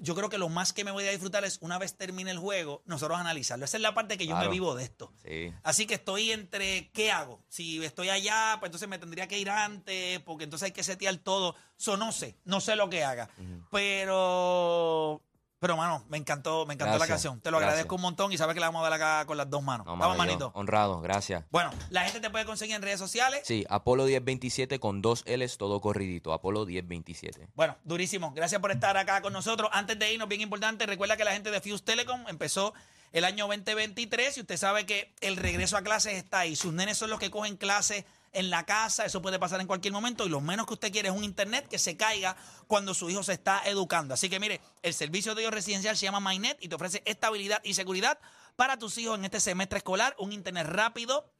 yo 0.00 0.14
creo 0.14 0.29
que 0.29 0.38
lo 0.38 0.48
más 0.48 0.72
que 0.72 0.85
me 0.85 0.92
voy 0.92 1.07
a 1.07 1.11
disfrutar 1.11 1.44
es 1.44 1.59
una 1.61 1.79
vez 1.79 1.96
termine 1.96 2.31
el 2.31 2.38
juego, 2.38 2.83
nosotros 2.87 3.18
analizarlo. 3.18 3.64
Esa 3.64 3.76
es 3.76 3.83
la 3.83 3.94
parte 3.94 4.16
que 4.16 4.26
yo 4.26 4.37
me 4.37 4.48
vivo 4.48 4.74
de 4.76 4.85
esto. 4.85 5.12
Sí. 5.24 5.52
Así 5.64 5.87
que 5.87 5.94
estoy 5.94 6.31
entre 6.31 6.90
qué 6.92 7.11
hago. 7.11 7.42
Si 7.48 7.85
estoy 7.85 8.11
allá, 8.11 8.57
pues 8.61 8.68
entonces 8.68 8.88
me 8.88 8.98
tendría 8.98 9.26
que 9.26 9.38
ir 9.38 9.50
antes, 9.50 10.20
porque 10.20 10.44
entonces 10.44 10.66
hay 10.66 10.72
que 10.72 10.85
setear 10.85 11.16
todo. 11.16 11.57
So, 11.76 11.96
no 11.96 12.12
sé, 12.12 12.38
no 12.44 12.61
sé 12.61 12.76
lo 12.76 12.88
que 12.88 13.05
haga. 13.05 13.29
Pero, 13.72 15.20
pero 15.59 15.77
mano, 15.77 16.05
me 16.09 16.19
encantó, 16.19 16.66
me 16.66 16.75
encantó 16.75 16.99
la 16.99 17.07
canción. 17.07 17.40
Te 17.40 17.51
lo 17.51 17.59
gracias. 17.59 17.73
agradezco 17.73 17.95
un 17.95 18.03
montón 18.03 18.33
y 18.33 18.38
sabes 18.38 18.55
que 18.55 18.61
la 18.61 18.66
vamos 18.66 18.81
a 18.81 18.90
dar 18.90 18.92
acá 18.92 19.27
con 19.27 19.37
las 19.37 19.49
dos 19.49 19.62
manos. 19.62 19.87
No, 19.87 19.99
yo 19.99 20.14
manito. 20.14 20.53
honrado, 20.55 21.01
gracias. 21.01 21.45
Bueno, 21.51 21.71
la 21.90 22.03
gente 22.05 22.21
te 22.21 22.29
puede 22.31 22.45
conseguir 22.45 22.77
en 22.77 22.83
redes 22.83 22.99
sociales. 22.99 23.40
Sí, 23.45 23.64
Apolo 23.71 24.05
1027 24.05 24.79
con 24.79 25.01
dos 25.01 25.25
L's, 25.27 25.57
todo 25.57 25.81
corridito. 25.81 26.33
Apolo 26.33 26.66
1027. 26.66 27.49
Bueno, 27.55 27.77
durísimo. 27.85 28.33
Gracias 28.33 28.61
por 28.61 28.71
estar 28.71 28.97
acá 28.97 29.23
con 29.23 29.33
nosotros. 29.33 29.71
Antes 29.73 29.99
de 29.99 30.12
irnos, 30.12 30.29
bien 30.29 30.42
importante, 30.42 30.85
recuerda 30.87 31.16
que 31.16 31.25
la 31.25 31.33
gente 31.33 31.51
de 31.51 31.61
Fuse 31.61 31.83
Telecom 31.85 32.29
empezó 32.29 32.75
el 33.12 33.25
año 33.25 33.47
2023 33.47 34.37
y 34.37 34.40
usted 34.40 34.57
sabe 34.59 34.85
que 34.85 35.14
el 35.23 35.37
regreso 35.37 35.79
a 35.79 35.83
clases 35.83 36.14
está 36.14 36.40
ahí. 36.40 36.55
Sus 36.55 36.75
nenes 36.75 36.99
son 36.99 37.09
los 37.09 37.19
que 37.19 37.31
cogen 37.31 37.57
clases 37.57 38.05
en 38.37 38.51
la 38.51 38.66
casa, 38.66 39.07
eso 39.07 39.22
puede 39.22 39.38
pasar 39.38 39.61
en 39.61 39.66
cualquier 39.66 39.92
momento 39.92 40.27
y 40.27 40.29
lo 40.29 40.40
menos 40.40 40.66
que 40.66 40.75
usted 40.75 40.92
quiere 40.92 41.09
es 41.09 41.14
un 41.14 41.25
internet 41.25 41.66
que 41.68 41.79
se 41.79 41.96
caiga 41.96 42.37
cuando 42.66 42.92
su 42.92 43.09
hijo 43.09 43.22
se 43.22 43.33
está 43.33 43.62
educando. 43.64 44.12
Así 44.14 44.29
que 44.29 44.38
mire, 44.38 44.61
el 44.83 44.92
servicio 44.92 45.35
de 45.35 45.40
ellos 45.42 45.55
residencial 45.55 45.96
se 45.96 46.05
llama 46.05 46.20
MyNet 46.20 46.59
y 46.61 46.68
te 46.68 46.75
ofrece 46.75 47.03
estabilidad 47.07 47.62
y 47.64 47.72
seguridad 47.75 48.18
para 48.55 48.79
tus 48.79 48.99
hijos 48.99 49.18
en 49.18 49.25
este 49.25 49.40
semestre 49.40 49.79
escolar, 49.79 50.14
un 50.18 50.33
internet 50.33 50.66
rápido, 50.66 51.33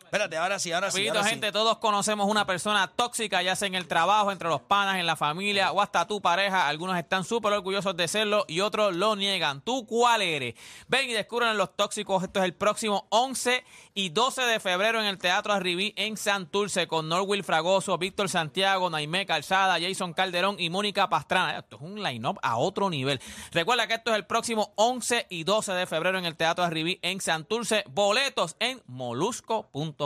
Espérate, 0.08 0.38
ahora 0.38 0.58
sí, 0.58 0.72
ahora 0.72 0.90
sí. 0.90 1.00
Rapidito, 1.00 1.18
ahora 1.18 1.24
sí. 1.24 1.30
gente, 1.32 1.52
todos 1.52 1.76
conocemos 1.76 2.30
una 2.30 2.46
persona 2.46 2.90
tóxica, 2.96 3.42
ya 3.42 3.54
sea 3.54 3.68
en 3.68 3.74
el 3.74 3.86
trabajo, 3.86 4.32
entre 4.32 4.48
los 4.48 4.62
panas, 4.62 4.96
en 4.96 5.04
la 5.04 5.16
familia 5.16 5.70
o 5.70 5.82
hasta 5.82 6.06
tu 6.06 6.22
pareja. 6.22 6.66
Algunos 6.66 6.96
están 6.96 7.24
súper 7.24 7.52
orgullosos 7.52 7.94
de 7.94 8.08
serlo 8.08 8.46
y 8.48 8.60
otros 8.60 8.96
lo 8.96 9.16
niegan. 9.16 9.60
¿Tú 9.60 9.84
cuál 9.86 10.22
eres? 10.22 10.54
Ven 10.86 11.10
y 11.10 11.12
descubran 11.12 11.58
los 11.58 11.76
tóxicos. 11.76 12.22
Esto 12.22 12.38
es 12.40 12.46
el 12.46 12.54
próximo 12.54 13.06
11 13.10 13.62
y 13.92 14.08
12 14.08 14.42
de 14.44 14.60
febrero 14.60 14.98
en 14.98 15.04
el 15.04 15.18
Teatro 15.18 15.52
Arribí 15.52 15.92
en 15.98 16.16
Santurce 16.16 16.86
con 16.88 17.06
Norwil 17.10 17.44
Fragoso, 17.44 17.98
Víctor 17.98 18.30
Santiago, 18.30 18.88
Naimé 18.88 19.26
Calzada, 19.26 19.78
Jason 19.78 20.14
Calderón 20.14 20.56
y 20.58 20.70
Mónica 20.70 21.10
Pastrana. 21.10 21.58
Esto 21.58 21.76
es 21.76 21.82
un 21.82 22.02
line-up 22.02 22.38
a 22.42 22.56
otro 22.56 22.88
nivel. 22.88 23.20
Recuerda 23.52 23.86
que 23.86 23.94
esto 23.94 24.12
es 24.12 24.16
el 24.16 24.24
próximo 24.24 24.72
11 24.76 25.26
y 25.28 25.44
12 25.44 25.72
de 25.72 25.86
febrero 25.86 26.18
en 26.18 26.24
el 26.24 26.34
Teatro 26.34 26.64
Arribí 26.64 26.98
en 27.02 27.20
Santurce. 27.20 27.84
Boletos 27.90 28.56
en 28.58 28.80
molusco.com. 28.86 29.97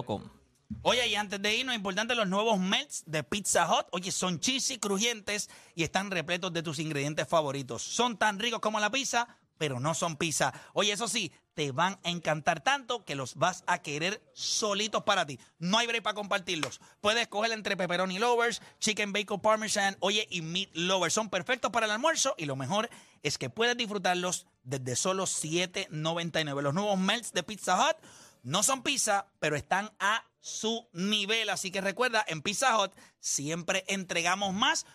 Oye, 0.82 1.06
y 1.06 1.14
antes 1.14 1.40
de 1.40 1.54
irnos, 1.54 1.74
importante 1.74 2.14
los 2.14 2.26
nuevos 2.26 2.58
melts 2.58 3.04
de 3.06 3.22
Pizza 3.22 3.68
Hut. 3.70 3.86
Oye, 3.92 4.10
son 4.10 4.40
cheesy, 4.40 4.78
crujientes 4.78 5.50
y 5.74 5.82
están 5.82 6.10
repletos 6.10 6.52
de 6.52 6.62
tus 6.62 6.78
ingredientes 6.78 7.28
favoritos. 7.28 7.82
Son 7.82 8.16
tan 8.16 8.38
ricos 8.38 8.60
como 8.60 8.80
la 8.80 8.90
pizza, 8.90 9.28
pero 9.58 9.78
no 9.78 9.94
son 9.94 10.16
pizza. 10.16 10.52
Oye, 10.72 10.92
eso 10.92 11.06
sí, 11.08 11.30
te 11.54 11.70
van 11.70 11.98
a 12.04 12.10
encantar 12.10 12.62
tanto 12.64 13.04
que 13.04 13.14
los 13.14 13.36
vas 13.36 13.62
a 13.66 13.82
querer 13.82 14.22
solitos 14.32 15.02
para 15.04 15.26
ti. 15.26 15.38
No 15.58 15.78
hay 15.78 15.86
break 15.86 16.02
para 16.02 16.14
compartirlos. 16.14 16.80
Puedes 17.00 17.22
escoger 17.22 17.52
entre 17.52 17.76
pepperoni 17.76 18.18
lovers, 18.18 18.62
chicken 18.80 19.12
bacon 19.12 19.40
parmesan, 19.40 19.96
oye, 20.00 20.26
y 20.30 20.40
meat 20.42 20.70
lovers. 20.72 21.14
Son 21.14 21.28
perfectos 21.28 21.70
para 21.70 21.86
el 21.86 21.92
almuerzo 21.92 22.34
y 22.38 22.46
lo 22.46 22.56
mejor 22.56 22.88
es 23.22 23.38
que 23.38 23.50
puedes 23.50 23.76
disfrutarlos 23.76 24.46
desde 24.64 24.96
solo 24.96 25.24
$7.99. 25.24 26.62
Los 26.62 26.74
nuevos 26.74 26.98
melts 26.98 27.32
de 27.32 27.42
Pizza 27.42 27.76
Hut 27.76 27.96
no 28.42 28.62
son 28.62 28.82
pizza, 28.82 29.26
pero 29.38 29.56
están 29.56 29.90
a 29.98 30.24
su 30.40 30.88
nivel. 30.92 31.48
Así 31.50 31.70
que 31.70 31.80
recuerda, 31.80 32.24
en 32.26 32.42
Pizza 32.42 32.78
Hut 32.78 32.92
siempre 33.20 33.84
entregamos 33.86 34.52
más. 34.52 34.86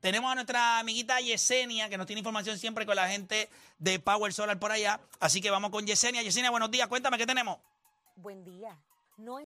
Tenemos 0.00 0.32
a 0.32 0.34
nuestra 0.34 0.78
amiguita 0.78 1.20
Yesenia, 1.20 1.88
que 1.88 1.98
nos 1.98 2.06
tiene 2.06 2.20
información 2.20 2.58
siempre 2.58 2.86
con 2.86 2.96
la 2.96 3.08
gente 3.08 3.50
de 3.78 3.98
Power 3.98 4.32
Solar 4.32 4.58
por 4.58 4.72
allá. 4.72 5.00
Así 5.20 5.40
que 5.40 5.50
vamos 5.50 5.70
con 5.70 5.86
Yesenia. 5.86 6.22
Yesenia, 6.22 6.50
buenos 6.50 6.70
días. 6.70 6.88
Cuéntame 6.88 7.18
qué 7.18 7.26
tenemos. 7.26 7.58
Buen 8.16 8.44
día. 8.44 8.78
No 9.18 9.34